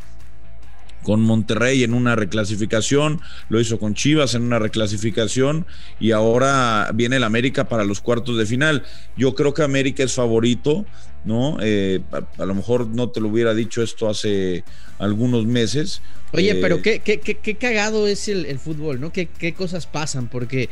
con 1.04 1.20
Monterrey 1.20 1.84
en 1.84 1.94
una 1.94 2.16
reclasificación, 2.16 3.20
lo 3.48 3.60
hizo 3.60 3.78
con 3.78 3.94
Chivas 3.94 4.34
en 4.34 4.42
una 4.42 4.58
reclasificación 4.58 5.66
y 6.00 6.10
ahora 6.10 6.90
viene 6.94 7.16
el 7.16 7.24
América 7.24 7.68
para 7.68 7.84
los 7.84 8.00
cuartos 8.00 8.36
de 8.38 8.46
final. 8.46 8.82
Yo 9.16 9.34
creo 9.34 9.54
que 9.54 9.62
América 9.62 10.02
es 10.02 10.14
favorito, 10.14 10.84
¿no? 11.24 11.58
Eh, 11.60 12.00
a, 12.38 12.44
lo 12.44 12.54
mejor 12.54 12.88
no 12.88 13.10
te 13.10 13.20
lo 13.20 13.28
hubiera 13.28 13.54
dicho 13.54 13.82
esto 13.82 14.08
hace 14.08 14.64
algunos 14.98 15.44
meses. 15.46 16.00
Oye, 16.32 16.52
eh, 16.52 16.58
pero 16.60 16.82
qué, 16.82 17.00
qué, 17.00 17.20
qué, 17.20 17.54
cagado 17.54 18.08
es 18.08 18.26
el, 18.28 18.58
fútbol, 18.58 19.00
¿no? 19.00 19.12
¿Qué, 19.12 19.26
¿Qué, 19.26 19.52
cosas 19.52 19.86
pasan? 19.86 20.28
Porque 20.28 20.70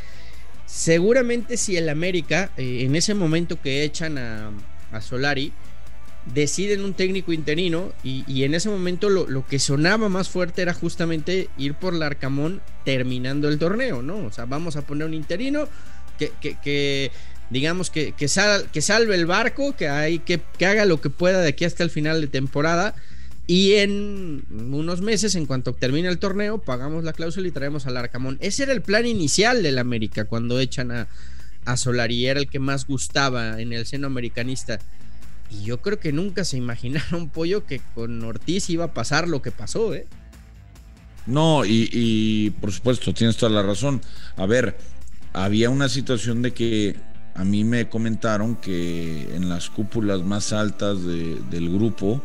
seguramente 0.66 1.58
si 1.58 1.76
el 1.76 1.90
América, 1.90 2.50
eh, 2.56 2.84
en 2.84 2.96
ese 2.96 3.14
momento 3.14 3.60
que 3.60 3.84
echan 3.84 4.16
a, 4.16 4.50
a 4.92 5.00
Solari, 5.02 5.52
deciden 6.26 6.84
un 6.84 6.94
técnico 6.94 7.32
interino 7.32 7.92
y, 8.04 8.44
en 8.44 8.54
ese 8.54 8.68
momento 8.68 9.08
lo, 9.08 9.46
que 9.46 9.58
sonaba 9.58 10.08
más 10.08 10.28
fuerte 10.28 10.62
era 10.62 10.74
justamente 10.74 11.48
ir 11.58 11.74
por 11.74 11.94
Larcamón 11.94 12.60
terminando 12.84 13.48
el 13.48 13.58
torneo, 13.58 14.02
¿no? 14.02 14.18
O 14.18 14.32
sea, 14.32 14.44
vamos 14.44 14.76
a 14.76 14.82
poner 14.82 15.06
un 15.06 15.14
interino 15.14 15.68
que, 16.18 16.32
que, 16.40 17.10
digamos 17.50 17.90
que, 17.90 18.12
que, 18.12 18.28
salve 18.28 19.14
el 19.14 19.26
barco, 19.26 19.74
que, 19.76 20.20
que, 20.24 20.66
haga 20.66 20.84
lo 20.84 21.00
que 21.00 21.10
pueda 21.10 21.40
de 21.40 21.48
aquí 21.48 21.64
hasta 21.64 21.82
el 21.82 21.90
final 21.90 22.20
de 22.20 22.28
temporada. 22.28 22.94
Y 23.48 23.74
en 23.74 24.44
unos 24.50 25.02
meses, 25.02 25.34
en 25.34 25.46
cuanto 25.46 25.74
termine 25.74 26.08
el 26.08 26.18
torneo, 26.18 26.58
pagamos 26.58 27.02
la 27.02 27.12
cláusula 27.12 27.48
y 27.48 27.50
traemos 27.50 27.86
al 27.86 27.96
Arcamón. 27.96 28.38
Ese 28.40 28.62
era 28.62 28.72
el 28.72 28.82
plan 28.82 29.04
inicial 29.04 29.64
del 29.64 29.78
América 29.78 30.24
cuando 30.24 30.60
echan 30.60 30.92
a, 30.92 31.08
a 31.64 31.76
Solari, 31.76 32.26
era 32.26 32.38
el 32.38 32.48
que 32.48 32.60
más 32.60 32.86
gustaba 32.86 33.60
en 33.60 33.72
el 33.72 33.84
seno 33.84 34.06
americanista. 34.06 34.78
Y 35.52 35.64
yo 35.64 35.80
creo 35.80 36.00
que 36.00 36.12
nunca 36.12 36.44
se 36.44 36.56
imaginaron, 36.64 37.28
Pollo, 37.28 37.66
que 37.66 37.80
con 37.94 38.22
Ortiz 38.24 38.70
iba 38.70 38.86
a 38.86 38.94
pasar 38.94 39.28
lo 39.28 39.42
que 39.42 39.50
pasó, 39.50 39.94
¿eh? 39.94 40.06
No, 41.26 41.64
y, 41.64 41.88
y 41.92 42.50
por 42.50 42.72
supuesto, 42.72 43.14
tienes 43.14 43.36
toda 43.36 43.52
la 43.52 43.62
razón. 43.62 44.00
A 44.36 44.46
ver, 44.46 44.76
había 45.32 45.70
una 45.70 45.88
situación 45.88 46.42
de 46.42 46.52
que 46.52 46.96
a 47.34 47.44
mí 47.44 47.64
me 47.64 47.88
comentaron 47.88 48.56
que 48.56 49.34
en 49.34 49.48
las 49.48 49.70
cúpulas 49.70 50.22
más 50.22 50.52
altas 50.52 51.04
del 51.04 51.70
grupo, 51.70 52.22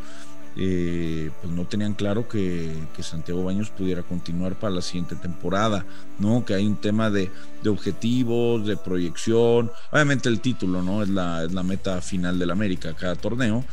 eh, 0.60 1.30
pues 1.42 1.54
no 1.54 1.66
tenían 1.66 1.94
claro 1.94 2.28
que, 2.28 2.74
Santiago 3.00 3.44
Baños 3.44 3.70
pudiera 3.70 4.02
continuar 4.02 4.56
para 4.56 4.74
la 4.74 4.82
siguiente 4.82 5.16
temporada, 5.16 5.86
¿no? 6.18 6.44
Que 6.46 6.56
hay 6.56 6.66
un 6.66 6.78
tema 6.78 7.12
de, 7.12 7.30
objetivos, 7.68 8.66
de 8.66 8.76
proyección, 8.76 9.72
obviamente 9.92 10.30
el 10.30 10.42
título, 10.42 10.82
¿no? 10.82 11.04
Es 11.04 11.10
la, 11.10 11.44
es 11.44 11.54
la 11.54 11.64
meta 11.64 12.02
final 12.02 12.40
del 12.40 12.50
América, 12.50 12.94
cada 12.94 13.16
torneo, 13.16 13.64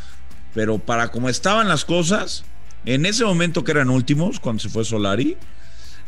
pero 0.53 0.79
para 0.79 1.09
como 1.11 1.29
estaban 1.29 1.69
las 1.69 1.85
cosas, 1.85 2.45
en 2.85 3.07
ese 3.07 3.25
momento 3.25 3.65
que 3.65 3.73
eran 3.73 3.89
últimos, 3.89 4.39
cuando 4.39 4.61
se 4.61 4.69
fue 4.69 4.85
Solari, 4.85 5.39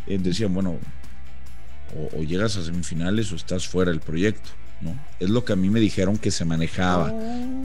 eh, 0.06 0.18
decían, 0.20 0.52
bueno, 0.52 0.78
o, 2.14 2.22
llegas 2.22 2.56
a 2.56 2.64
semifinales 2.64 3.32
o 3.32 3.36
estás 3.36 3.66
fuera 3.66 3.90
del 3.90 4.00
proyecto. 4.00 4.50
Es 5.18 5.30
lo 5.30 5.44
que 5.44 5.52
a 5.52 5.56
mí 5.56 5.70
me 5.70 5.80
dijeron 5.80 6.18
que 6.18 6.30
se 6.30 6.44
manejaba. 6.44 7.12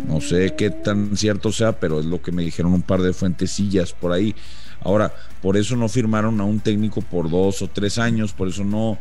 No 0.08 0.22
sé 0.22 0.56
qué 0.58 0.70
tan 0.70 1.18
cierto 1.18 1.52
sea, 1.52 1.80
pero 1.80 2.00
es 2.00 2.06
lo 2.06 2.22
que 2.22 2.32
me 2.32 2.44
dijeron 2.44 2.74
un 2.74 2.82
par 2.82 3.02
de 3.02 3.14
fuentecillas 3.14 3.94
por 3.94 4.12
ahí. 4.12 4.36
Ahora, 4.82 5.14
por 5.42 5.58
eso 5.58 5.76
no 5.76 5.90
firmaron 5.90 6.40
a 6.42 6.46
un 6.46 6.60
técnico 6.60 7.02
por 7.02 7.30
dos 7.30 7.62
o 7.62 7.68
tres 7.68 7.98
años, 7.98 8.34
por 8.34 8.48
eso 8.48 8.64
no, 8.64 8.98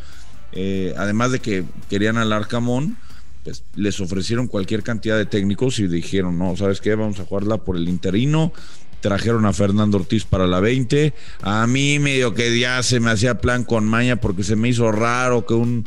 eh, 0.53 0.95
además 0.99 1.33
de 1.33 1.39
que 1.39 1.65
querían 1.89 2.19
al 2.19 2.33
Arcamón, 2.33 2.99
pues 3.45 3.63
les 3.75 3.99
ofrecieron 4.01 4.47
cualquier 4.47 4.83
cantidad 4.83 5.17
de 5.17 5.25
técnicos 5.25 5.79
y 5.79 5.87
dijeron, 5.87 6.39
no, 6.39 6.55
¿sabes 6.57 6.81
qué? 6.81 6.95
Vamos 6.95 7.19
a 7.21 7.25
jugarla 7.25 7.59
por 7.59 7.77
el 7.77 7.89
interino 7.89 8.53
trajeron 9.01 9.47
a 9.47 9.53
Fernando 9.53 9.97
Ortiz 9.97 10.25
para 10.25 10.47
la 10.47 10.61
20. 10.61 11.15
A 11.43 11.67
mí 11.67 11.99
medio 11.99 12.35
que 12.35 12.59
ya 12.59 12.83
se 12.83 13.01
me 13.01 13.11
hacía 13.11 13.41
plan 13.41 13.65
con 13.65 13.89
maña 13.89 14.17
porque 14.17 14.45
se 14.45 14.57
me 14.57 14.69
hizo 14.69 14.93
raro 14.93 15.47
que 15.47 15.55
un 15.55 15.87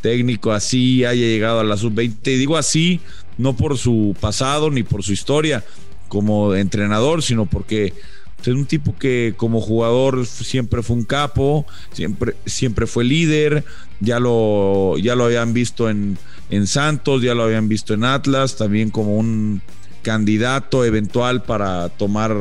técnico 0.00 0.52
así 0.52 1.04
haya 1.04 1.22
llegado 1.26 1.60
a 1.60 1.64
la 1.64 1.76
sub-20. 1.76 2.32
Y 2.32 2.36
digo 2.36 2.56
así, 2.56 3.00
no 3.36 3.56
por 3.56 3.78
su 3.78 4.16
pasado 4.20 4.70
ni 4.70 4.82
por 4.82 5.02
su 5.02 5.12
historia 5.12 5.64
como 6.08 6.54
entrenador, 6.54 7.22
sino 7.22 7.46
porque 7.46 7.92
es 8.40 8.48
un 8.48 8.66
tipo 8.66 8.96
que 8.96 9.34
como 9.36 9.60
jugador 9.60 10.26
siempre 10.26 10.82
fue 10.82 10.96
un 10.96 11.04
capo, 11.04 11.66
siempre, 11.92 12.36
siempre 12.46 12.86
fue 12.86 13.04
líder, 13.04 13.64
ya 14.00 14.20
lo, 14.20 14.96
ya 14.98 15.14
lo 15.14 15.24
habían 15.24 15.52
visto 15.52 15.90
en, 15.90 16.16
en 16.50 16.66
Santos, 16.66 17.22
ya 17.22 17.34
lo 17.34 17.42
habían 17.42 17.68
visto 17.68 17.94
en 17.94 18.04
Atlas, 18.04 18.56
también 18.56 18.90
como 18.90 19.16
un 19.16 19.60
candidato 20.02 20.84
eventual 20.84 21.42
para 21.42 21.88
tomar, 21.88 22.34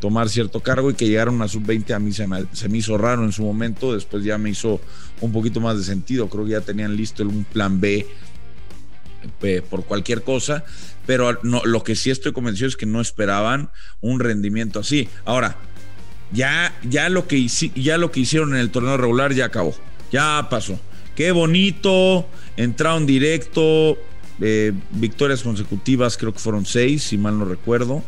tomar 0.00 0.28
cierto 0.28 0.60
cargo 0.60 0.90
y 0.90 0.94
que 0.94 1.06
llegara 1.06 1.30
a 1.30 1.34
una 1.34 1.46
sub-20 1.46 1.94
a 1.94 1.98
mí 1.98 2.12
se 2.12 2.26
me, 2.26 2.44
se 2.52 2.68
me, 2.68 2.78
hizo 2.78 2.98
raro 2.98 3.24
en 3.24 3.32
su 3.32 3.42
momento, 3.42 3.94
después 3.94 4.24
ya 4.24 4.38
me 4.38 4.50
hizo 4.50 4.80
un 5.20 5.32
poquito 5.32 5.60
más 5.60 5.78
de 5.78 5.84
sentido, 5.84 6.28
creo 6.28 6.44
que 6.44 6.52
ya 6.52 6.60
tenían 6.60 6.96
listo 6.96 7.22
un 7.22 7.44
plan 7.44 7.80
B 7.80 8.06
eh, 9.42 9.62
por 9.68 9.84
cualquier 9.84 10.22
cosa, 10.22 10.64
pero 11.06 11.38
no, 11.42 11.62
lo 11.64 11.84
que 11.84 11.94
sí 11.94 12.10
estoy 12.10 12.32
convencido 12.32 12.68
es 12.68 12.76
que 12.76 12.86
no 12.86 13.00
esperaban 13.00 13.70
un 14.00 14.20
rendimiento 14.20 14.80
así. 14.80 15.08
Ahora, 15.24 15.56
ya, 16.32 16.74
ya, 16.88 17.08
lo 17.08 17.26
que, 17.26 17.46
ya 17.48 17.98
lo 17.98 18.10
que 18.10 18.20
hicieron 18.20 18.54
en 18.54 18.60
el 18.60 18.70
torneo 18.70 18.96
regular 18.96 19.32
ya 19.34 19.46
acabó, 19.46 19.74
ya 20.10 20.46
pasó. 20.50 20.78
Qué 21.14 21.32
bonito, 21.32 22.26
entraron 22.56 23.06
directo, 23.06 23.98
eh, 24.40 24.72
victorias 24.92 25.42
consecutivas, 25.42 26.16
creo 26.16 26.32
que 26.32 26.38
fueron 26.38 26.64
seis, 26.64 27.02
si 27.02 27.18
mal 27.18 27.38
no 27.38 27.44
recuerdo. 27.44 28.02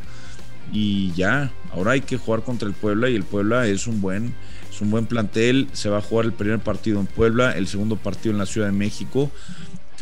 Y 0.73 1.13
ya, 1.13 1.51
ahora 1.73 1.93
hay 1.93 2.01
que 2.01 2.17
jugar 2.17 2.43
contra 2.43 2.67
el 2.67 2.75
Puebla 2.75 3.11
y 3.11 3.15
el 3.15 3.25
Puebla 3.25 3.67
es 3.67 3.87
un 3.87 4.01
buen, 4.01 4.35
es 4.71 4.81
un 4.81 4.91
buen 4.91 5.07
plantel. 5.07 5.69
Se 5.73 5.91
va 5.91 5.99
a 5.99 6.01
jugar 6.01 6.25
el 6.25 6.33
primer 6.33 6.61
partido 6.61 6.99
en 6.99 7.07
Puebla, 7.07 7.53
el 7.53 7.69
segundo 7.69 7.97
partido 7.97 8.33
en 8.33 8.39
la 8.39 8.47
Ciudad 8.47 8.69
de 8.69 8.73
México. 8.73 9.31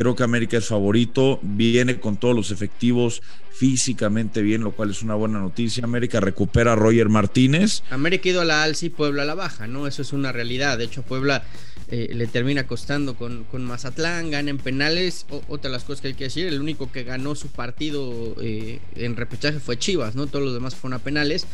Creo 0.01 0.17
que 0.17 0.23
América 0.23 0.57
es 0.57 0.67
favorito, 0.67 1.41
viene 1.43 2.01
con 2.01 2.17
todos 2.17 2.35
los 2.35 2.51
efectivos 2.51 3.21
físicamente 3.53 4.41
bien, 4.41 4.63
lo 4.63 4.73
cual 4.73 4.93
es 4.93 5.03
una 5.03 5.15
buena 5.15 5.41
noticia. 5.41 5.85
América 5.85 6.21
recupera 6.21 6.73
a 6.73 6.75
Roger 6.75 7.11
Martínez. 7.11 7.83
América 7.91 8.27
ha 8.27 8.33
ido 8.33 8.41
a 8.41 8.47
la 8.47 8.63
alza 8.63 8.87
y 8.87 8.89
Puebla 8.89 9.25
a 9.25 9.27
la 9.27 9.35
baja, 9.35 9.67
¿no? 9.67 9.87
Eso 9.87 10.01
es 10.01 10.15
una 10.15 10.33
realidad. 10.33 10.79
De 10.79 10.85
hecho, 10.85 11.03
Puebla 11.03 11.45
eh, 11.91 12.13
le 12.15 12.27
termina 12.27 12.67
costando 12.67 13.15
con, 13.15 13.45
con, 13.45 13.63
Mazatlán, 13.63 14.31
gana 14.31 14.49
en 14.49 14.57
penales. 14.57 15.27
otra 15.49 15.69
de 15.69 15.77
las 15.77 15.85
cosas 15.85 16.01
que 16.01 16.09
hay 16.09 16.15
que 16.15 16.25
decir, 16.25 16.47
el 16.47 16.63
único 16.63 16.91
que 16.91 17.05
ganó 17.05 17.35
su 17.35 17.49
partido 17.49 18.37
eh, 18.41 18.81
en 18.95 19.17
repechaje 19.17 19.61
fue 19.61 19.79
Chivas, 19.79 20.15
¿no? 20.15 20.29
Todos 20.29 20.47
los 20.47 20.55
demás 20.55 20.77
fueron 20.77 20.99
a 20.99 21.05
penales. 21.05 21.47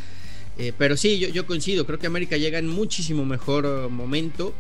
Eh, 0.57 0.73
pero 0.79 0.97
sí, 0.97 1.19
yo, 1.19 1.27
yo, 1.31 1.47
coincido, 1.47 1.85
creo 1.85 1.99
que 1.99 2.07
América 2.07 2.37
llega 2.37 2.61
en 2.61 2.69
muchísimo 2.69 3.25
mejor 3.25 3.91
momento. 3.91 4.55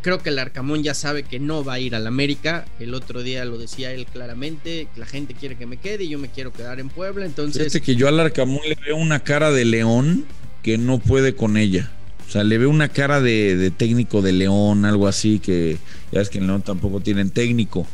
Creo 0.00 0.22
que 0.22 0.30
el 0.30 0.38
Arcamón 0.38 0.82
ya 0.82 0.94
sabe 0.94 1.22
que 1.22 1.38
no 1.38 1.64
va 1.64 1.74
a 1.74 1.80
ir 1.80 1.94
al 1.94 2.06
América. 2.06 2.64
El 2.78 2.94
otro 2.94 3.22
día 3.22 3.44
lo 3.44 3.58
decía 3.58 3.92
él 3.92 4.06
claramente, 4.06 4.88
la 4.96 5.06
gente 5.06 5.34
quiere 5.34 5.56
que 5.56 5.66
me 5.66 5.76
quede 5.76 6.04
y 6.04 6.08
yo 6.08 6.18
me 6.18 6.28
quiero 6.28 6.52
quedar 6.52 6.80
en 6.80 6.88
Puebla. 6.88 7.26
Entonces... 7.26 7.64
Fíjate 7.64 7.80
que 7.80 7.96
yo 7.96 8.08
al 8.08 8.20
Arcamón 8.20 8.60
le 8.68 8.76
veo 8.76 8.96
una 8.96 9.20
cara 9.20 9.50
de 9.50 9.64
león 9.64 10.24
que 10.62 10.78
no 10.78 10.98
puede 10.98 11.34
con 11.34 11.56
ella. 11.56 11.90
O 12.26 12.30
sea, 12.32 12.44
le 12.44 12.56
veo 12.56 12.70
una 12.70 12.88
cara 12.88 13.20
de, 13.20 13.70
técnico 13.76 14.22
de 14.22 14.32
León, 14.32 14.86
algo 14.86 15.06
así, 15.06 15.38
que 15.38 15.76
ya 16.12 16.22
es 16.22 16.30
que 16.30 16.38
en 16.38 16.46
León 16.46 16.62
tampoco 16.62 17.00
tienen 17.00 17.28
técnico, 17.28 17.86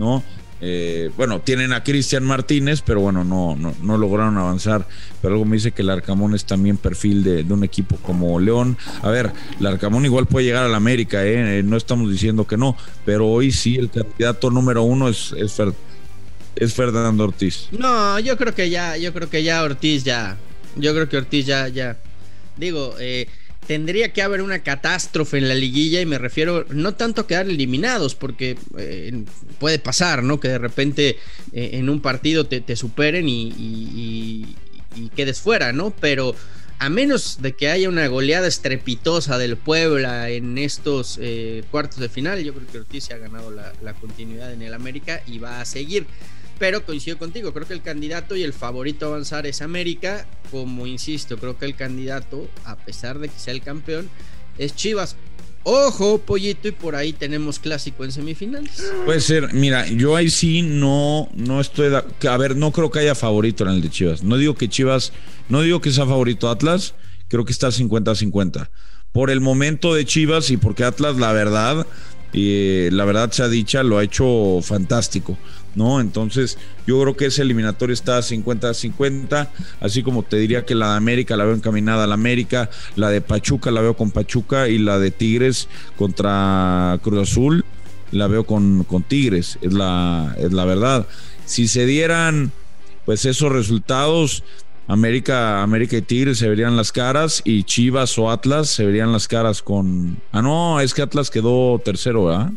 ¿no? 0.00 0.24
Eh, 0.66 1.10
bueno, 1.18 1.42
tienen 1.42 1.74
a 1.74 1.84
Cristian 1.84 2.24
Martínez, 2.24 2.80
pero 2.80 2.98
bueno, 2.98 3.22
no, 3.22 3.54
no, 3.54 3.98
lograron 3.98 4.38
avanzar. 4.38 4.88
Pero 5.20 5.34
algo 5.34 5.44
me 5.44 5.56
dice 5.56 5.72
que 5.72 5.82
el 5.82 5.90
Arcamón 5.90 6.34
es 6.34 6.46
también 6.46 6.78
perfil 6.78 7.22
de, 7.22 7.42
un 7.52 7.64
equipo 7.64 7.96
como 7.96 8.40
León. 8.40 8.78
A 9.02 9.10
ver, 9.10 9.30
el 9.60 9.66
Arcamón 9.66 10.06
igual 10.06 10.24
puede 10.24 10.46
llegar 10.46 10.64
al 10.64 10.74
América, 10.74 11.22
¿eh? 11.26 11.62
no 11.62 11.76
estamos 11.76 12.10
diciendo 12.10 12.46
que 12.46 12.56
no, 12.56 12.78
pero 13.04 13.28
hoy 13.28 13.52
sí 13.52 13.76
el 13.76 13.90
candidato 13.90 14.50
número 14.50 14.84
uno 14.84 15.10
es, 15.10 15.34
es, 15.36 15.60
es 16.56 16.72
Fernando 16.72 17.24
Ortiz. 17.24 17.68
No, 17.72 18.18
yo 18.20 18.38
creo 18.38 18.54
que 18.54 18.70
ya, 18.70 18.96
yo 18.96 19.12
creo 19.12 19.28
que 19.28 19.42
ya 19.42 19.62
Ortiz 19.62 20.02
ya, 20.02 20.38
yo 20.76 20.94
creo 20.94 21.10
que 21.10 21.18
Ortiz 21.18 21.44
ya, 21.44 21.68
ya. 21.68 21.98
Digo, 22.56 22.94
eh, 22.98 23.28
tendría 23.66 24.12
que 24.12 24.22
haber 24.22 24.42
una 24.42 24.62
catástrofe 24.62 25.38
en 25.38 25.48
la 25.48 25.54
liguilla 25.54 26.00
y 26.00 26.06
me 26.06 26.18
refiero 26.18 26.66
no 26.70 26.94
tanto 26.94 27.22
a 27.22 27.26
quedar 27.26 27.46
eliminados, 27.46 28.14
porque 28.14 28.56
eh, 28.78 29.24
puede 29.58 29.78
pasar, 29.78 30.22
¿no? 30.22 30.40
Que 30.40 30.48
de 30.48 30.58
repente 30.58 31.18
eh, 31.52 31.70
en 31.72 31.88
un 31.88 32.00
partido 32.00 32.46
te, 32.46 32.76
superen 32.76 33.26
y, 33.28 34.56
quedes 35.16 35.40
fuera, 35.40 35.72
¿no? 35.72 35.90
Pero 35.90 36.34
a 36.78 36.88
menos 36.88 37.38
de 37.40 37.52
que 37.52 37.68
haya 37.68 37.88
una 37.88 38.06
goleada 38.06 38.46
estrepitosa 38.46 39.38
del 39.38 39.56
Puebla 39.56 40.30
en 40.30 40.58
estos 40.58 41.18
eh, 41.20 41.64
cuartos 41.70 41.98
de 41.98 42.08
final, 42.08 42.42
yo 42.42 42.54
creo 42.54 42.66
que 42.66 42.78
Ortiz 42.78 43.10
ha 43.10 43.18
ganado 43.18 43.50
la, 43.50 43.72
la 43.82 43.94
continuidad 43.94 44.52
en 44.52 44.62
el 44.62 44.74
América 44.74 45.22
y 45.26 45.38
va 45.38 45.60
a 45.60 45.64
seguir 45.64 46.06
pero 46.58 46.84
coincido 46.84 47.18
contigo, 47.18 47.52
creo 47.52 47.66
que 47.66 47.74
el 47.74 47.82
candidato 47.82 48.36
y 48.36 48.42
el 48.42 48.52
favorito 48.52 49.06
a 49.06 49.08
avanzar 49.08 49.46
es 49.46 49.62
América, 49.62 50.26
como 50.50 50.86
insisto, 50.86 51.36
creo 51.38 51.58
que 51.58 51.66
el 51.66 51.74
candidato, 51.74 52.48
a 52.64 52.76
pesar 52.76 53.18
de 53.18 53.28
que 53.28 53.38
sea 53.38 53.52
el 53.52 53.62
campeón, 53.62 54.08
es 54.58 54.74
Chivas. 54.74 55.16
Ojo, 55.66 56.18
pollito, 56.18 56.68
y 56.68 56.72
por 56.72 56.94
ahí 56.94 57.14
tenemos 57.14 57.58
clásico 57.58 58.04
en 58.04 58.12
semifinales. 58.12 58.84
Puede 59.06 59.20
ser, 59.20 59.54
mira, 59.54 59.88
yo 59.88 60.14
ahí 60.14 60.28
sí 60.28 60.60
no, 60.60 61.30
no 61.34 61.58
estoy. 61.58 61.90
a 61.94 62.36
ver, 62.36 62.54
no 62.54 62.70
creo 62.70 62.90
que 62.90 62.98
haya 62.98 63.14
favorito 63.14 63.64
en 63.64 63.70
el 63.70 63.80
de 63.80 63.88
Chivas. 63.88 64.22
No 64.22 64.36
digo 64.36 64.54
que 64.54 64.68
Chivas, 64.68 65.12
no 65.48 65.62
digo 65.62 65.80
que 65.80 65.90
sea 65.90 66.04
favorito 66.04 66.50
Atlas, 66.50 66.94
creo 67.28 67.46
que 67.46 67.52
está 67.52 67.68
50-50. 67.68 68.68
Por 69.10 69.30
el 69.30 69.40
momento 69.40 69.94
de 69.94 70.04
Chivas 70.04 70.50
y 70.50 70.58
porque 70.58 70.84
Atlas, 70.84 71.16
la 71.16 71.32
verdad, 71.32 71.86
y 72.34 72.90
la 72.90 73.06
verdad 73.06 73.32
sea 73.32 73.48
dicha, 73.48 73.82
lo 73.82 73.96
ha 73.96 74.04
hecho 74.04 74.60
fantástico. 74.60 75.38
¿No? 75.74 76.00
Entonces, 76.00 76.58
yo 76.86 77.00
creo 77.00 77.16
que 77.16 77.26
ese 77.26 77.42
eliminatorio 77.42 77.94
está 77.94 78.18
50-50, 78.18 79.48
así 79.80 80.02
como 80.02 80.22
te 80.22 80.36
diría 80.36 80.64
que 80.64 80.74
la 80.74 80.90
de 80.90 80.96
América 80.96 81.36
la 81.36 81.44
veo 81.44 81.54
encaminada 81.54 82.04
a 82.04 82.06
la 82.06 82.14
América, 82.14 82.70
la 82.96 83.10
de 83.10 83.20
Pachuca 83.20 83.70
la 83.70 83.80
veo 83.80 83.96
con 83.96 84.10
Pachuca 84.10 84.68
y 84.68 84.78
la 84.78 84.98
de 84.98 85.10
Tigres 85.10 85.68
contra 85.96 86.98
Cruz 87.02 87.30
Azul 87.30 87.64
la 88.10 88.28
veo 88.28 88.44
con, 88.44 88.84
con 88.84 89.02
Tigres, 89.02 89.58
es 89.60 89.72
la, 89.72 90.34
es 90.38 90.52
la 90.52 90.64
verdad. 90.64 91.06
Si 91.46 91.68
se 91.68 91.84
dieran 91.84 92.52
pues 93.04 93.24
esos 93.26 93.52
resultados, 93.52 94.44
América, 94.86 95.62
América 95.62 95.96
y 95.96 96.02
Tigres 96.02 96.38
se 96.38 96.48
verían 96.48 96.76
las 96.76 96.92
caras 96.92 97.42
y 97.44 97.64
Chivas 97.64 98.18
o 98.18 98.30
Atlas 98.30 98.68
se 98.68 98.84
verían 98.84 99.12
las 99.12 99.28
caras 99.28 99.62
con... 99.62 100.18
Ah, 100.32 100.42
no, 100.42 100.80
es 100.80 100.94
que 100.94 101.02
Atlas 101.02 101.30
quedó 101.30 101.78
tercero, 101.84 102.26
¿verdad? 102.26 102.52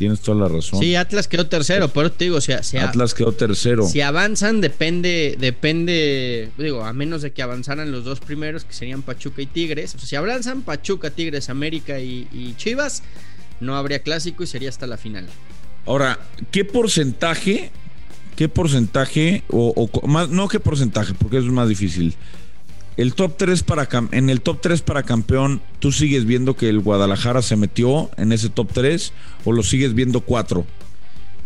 Tienes 0.00 0.20
toda 0.20 0.48
la 0.48 0.48
razón. 0.48 0.80
Sí, 0.80 0.94
Atlas 0.94 1.28
quedó 1.28 1.46
tercero, 1.46 1.88
pero 1.88 2.10
te 2.10 2.24
digo, 2.24 2.38
o 2.38 2.40
sea, 2.40 2.62
Atlas 2.80 3.12
quedó 3.12 3.32
tercero. 3.32 3.86
Si 3.86 4.00
avanzan, 4.00 4.62
depende, 4.62 5.36
depende, 5.38 6.48
digo, 6.56 6.86
a 6.86 6.94
menos 6.94 7.20
de 7.20 7.32
que 7.32 7.42
avanzaran 7.42 7.92
los 7.92 8.04
dos 8.04 8.18
primeros, 8.18 8.64
que 8.64 8.72
serían 8.72 9.02
Pachuca 9.02 9.42
y 9.42 9.46
Tigres. 9.46 9.94
O 9.94 9.98
sea, 9.98 10.08
si 10.08 10.16
avanzan 10.16 10.62
Pachuca, 10.62 11.10
Tigres, 11.10 11.50
América 11.50 12.00
y, 12.00 12.54
Chivas, 12.56 13.02
no 13.60 13.76
habría 13.76 13.98
clásico 13.98 14.42
y 14.42 14.46
sería 14.46 14.70
hasta 14.70 14.86
la 14.86 14.96
final. 14.96 15.28
Ahora, 15.84 16.18
¿qué 16.50 16.64
porcentaje? 16.64 17.70
¿Qué 18.36 18.48
porcentaje? 18.48 19.44
O, 19.50 19.86
más, 20.08 20.30
no 20.30 20.48
qué 20.48 20.60
porcentaje, 20.60 21.12
porque 21.12 21.36
eso 21.36 21.48
es 21.48 21.52
más 21.52 21.68
difícil. 21.68 22.16
El 22.96 23.14
top 23.14 23.36
3 23.36 23.62
para 23.62 23.88
en 24.12 24.30
el 24.30 24.40
top 24.40 24.60
3 24.60 24.82
para 24.82 25.04
campeón, 25.04 25.62
¿tú 25.78 25.92
sigues 25.92 26.26
viendo 26.26 26.56
que 26.56 26.68
el 26.68 26.80
Guadalajara 26.80 27.40
se 27.40 27.56
metió 27.56 28.10
en 28.16 28.32
ese 28.32 28.48
top 28.48 28.70
3 28.72 29.12
o 29.44 29.52
lo 29.52 29.62
sigues 29.62 29.94
viendo 29.94 30.20
4? 30.20 30.66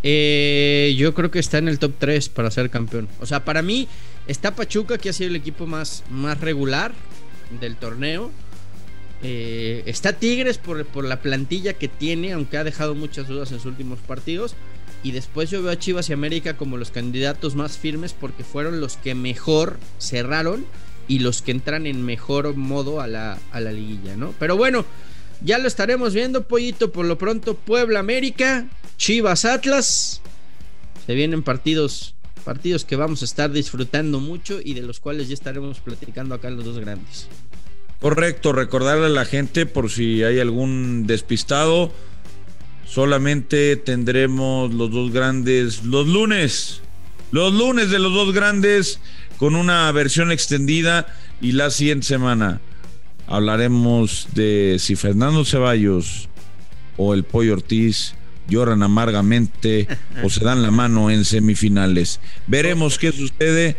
Eh, 0.02 0.94
yo 0.98 1.14
creo 1.14 1.30
que 1.30 1.38
está 1.38 1.58
en 1.58 1.68
el 1.68 1.78
top 1.78 1.92
3 1.98 2.28
para 2.28 2.50
ser 2.50 2.70
campeón. 2.70 3.08
O 3.20 3.26
sea, 3.26 3.44
para 3.44 3.62
mí 3.62 3.88
está 4.26 4.54
Pachuca, 4.54 4.98
que 4.98 5.10
ha 5.10 5.12
sido 5.12 5.30
el 5.30 5.36
equipo 5.36 5.66
más, 5.66 6.02
más 6.10 6.40
regular 6.40 6.92
del 7.60 7.76
torneo. 7.76 8.30
Eh, 9.22 9.82
está 9.86 10.12
Tigres 10.12 10.58
por, 10.58 10.84
por, 10.86 11.04
la 11.04 11.22
plantilla 11.22 11.72
que 11.74 11.88
tiene, 11.88 12.32
aunque 12.32 12.58
ha 12.58 12.64
dejado 12.64 12.94
muchas 12.94 13.28
dudas 13.28 13.50
en 13.52 13.58
sus 13.58 13.66
últimos 13.66 13.98
partidos. 14.00 14.56
Y 15.02 15.12
después 15.12 15.50
yo 15.50 15.62
veo 15.62 15.72
a 15.72 15.78
Chivas 15.78 16.10
y 16.10 16.14
América 16.14 16.56
como 16.56 16.76
los 16.76 16.90
candidatos 16.90 17.54
más 17.54 17.78
firmes 17.78 18.12
porque 18.12 18.44
fueron 18.44 18.80
los 18.80 18.96
que 18.96 19.14
mejor 19.14 19.78
cerraron 19.98 20.66
y 21.08 21.20
los 21.20 21.42
que 21.42 21.50
entran 21.50 21.86
en 21.86 22.04
mejor 22.04 22.56
modo 22.56 23.00
a 23.00 23.06
la, 23.06 23.38
a 23.52 23.60
la 23.60 23.72
liguilla, 23.72 24.16
¿no? 24.16 24.34
Pero 24.38 24.56
bueno, 24.56 24.84
ya 25.42 25.58
lo 25.58 25.68
estaremos 25.68 26.14
viendo, 26.14 26.46
Pollito. 26.48 26.92
Por 26.92 27.06
lo 27.06 27.18
pronto, 27.18 27.54
Puebla 27.54 28.00
América, 28.00 28.66
Chivas 28.96 29.44
Atlas. 29.44 30.20
Se 31.06 31.14
vienen 31.14 31.42
partidos, 31.42 32.14
partidos 32.44 32.84
que 32.84 32.96
vamos 32.96 33.22
a 33.22 33.26
estar 33.26 33.50
disfrutando 33.52 34.20
mucho 34.20 34.58
y 34.62 34.74
de 34.74 34.82
los 34.82 35.00
cuales 35.00 35.28
ya 35.28 35.34
estaremos 35.34 35.80
platicando 35.80 36.34
acá 36.34 36.50
los 36.50 36.64
dos 36.64 36.78
grandes. 36.78 37.28
Correcto, 38.00 38.52
recordarle 38.52 39.06
a 39.06 39.10
la 39.10 39.24
gente 39.24 39.66
por 39.66 39.90
si 39.90 40.22
hay 40.22 40.40
algún 40.40 41.06
despistado, 41.06 41.92
solamente 42.86 43.76
tendremos 43.76 44.72
los 44.72 44.90
dos 44.90 45.12
grandes 45.12 45.84
los 45.84 46.06
lunes. 46.06 46.80
Los 47.32 47.52
lunes 47.52 47.90
de 47.90 47.98
los 47.98 48.12
dos 48.12 48.32
grandes 48.32 49.00
con 49.38 49.54
una 49.54 49.90
versión 49.92 50.32
extendida 50.32 51.06
y 51.40 51.52
la 51.52 51.70
siguiente 51.70 52.06
semana 52.06 52.60
hablaremos 53.26 54.28
de 54.34 54.76
si 54.78 54.96
Fernando 54.96 55.44
Ceballos 55.44 56.28
o 56.96 57.14
el 57.14 57.24
Pollo 57.24 57.54
Ortiz 57.54 58.14
lloran 58.48 58.82
amargamente 58.82 59.88
o 60.22 60.30
se 60.30 60.44
dan 60.44 60.62
la 60.62 60.70
mano 60.70 61.10
en 61.10 61.24
semifinales. 61.24 62.20
Veremos 62.46 62.98
qué 62.98 63.12
sucede. 63.12 63.76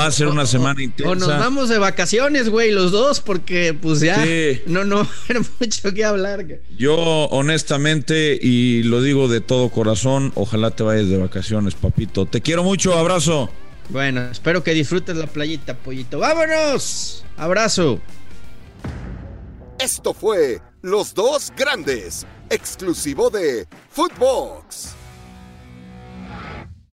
Va 0.00 0.06
a 0.06 0.10
ser 0.10 0.28
una 0.28 0.46
semana 0.46 0.82
intensa. 0.82 1.12
O 1.12 1.14
nos 1.14 1.28
vamos 1.28 1.68
de 1.68 1.76
vacaciones, 1.76 2.48
güey, 2.48 2.70
los 2.70 2.90
dos, 2.90 3.20
porque 3.20 3.74
pues 3.74 4.00
ya 4.00 4.24
no, 4.66 4.82
no 4.82 5.00
hay 5.28 5.36
mucho 5.60 5.92
que 5.92 6.02
hablar. 6.02 6.46
Yo, 6.78 6.96
honestamente, 6.96 8.38
y 8.40 8.82
lo 8.84 9.02
digo 9.02 9.28
de 9.28 9.42
todo 9.42 9.68
corazón, 9.68 10.32
ojalá 10.36 10.70
te 10.70 10.84
vayas 10.84 11.10
de 11.10 11.18
vacaciones, 11.18 11.74
papito. 11.74 12.24
Te 12.24 12.40
quiero 12.40 12.64
mucho, 12.64 12.96
abrazo. 12.96 13.50
Bueno, 13.90 14.22
espero 14.30 14.62
que 14.62 14.72
disfrutes 14.72 15.16
la 15.16 15.26
playita, 15.26 15.74
pollito. 15.76 16.18
¡Vámonos! 16.18 17.24
Abrazo. 17.36 18.00
Esto 19.78 20.14
fue 20.14 20.60
Los 20.82 21.14
Dos 21.14 21.52
Grandes, 21.56 22.26
exclusivo 22.48 23.28
de 23.30 23.66
Footbox. 23.90 24.94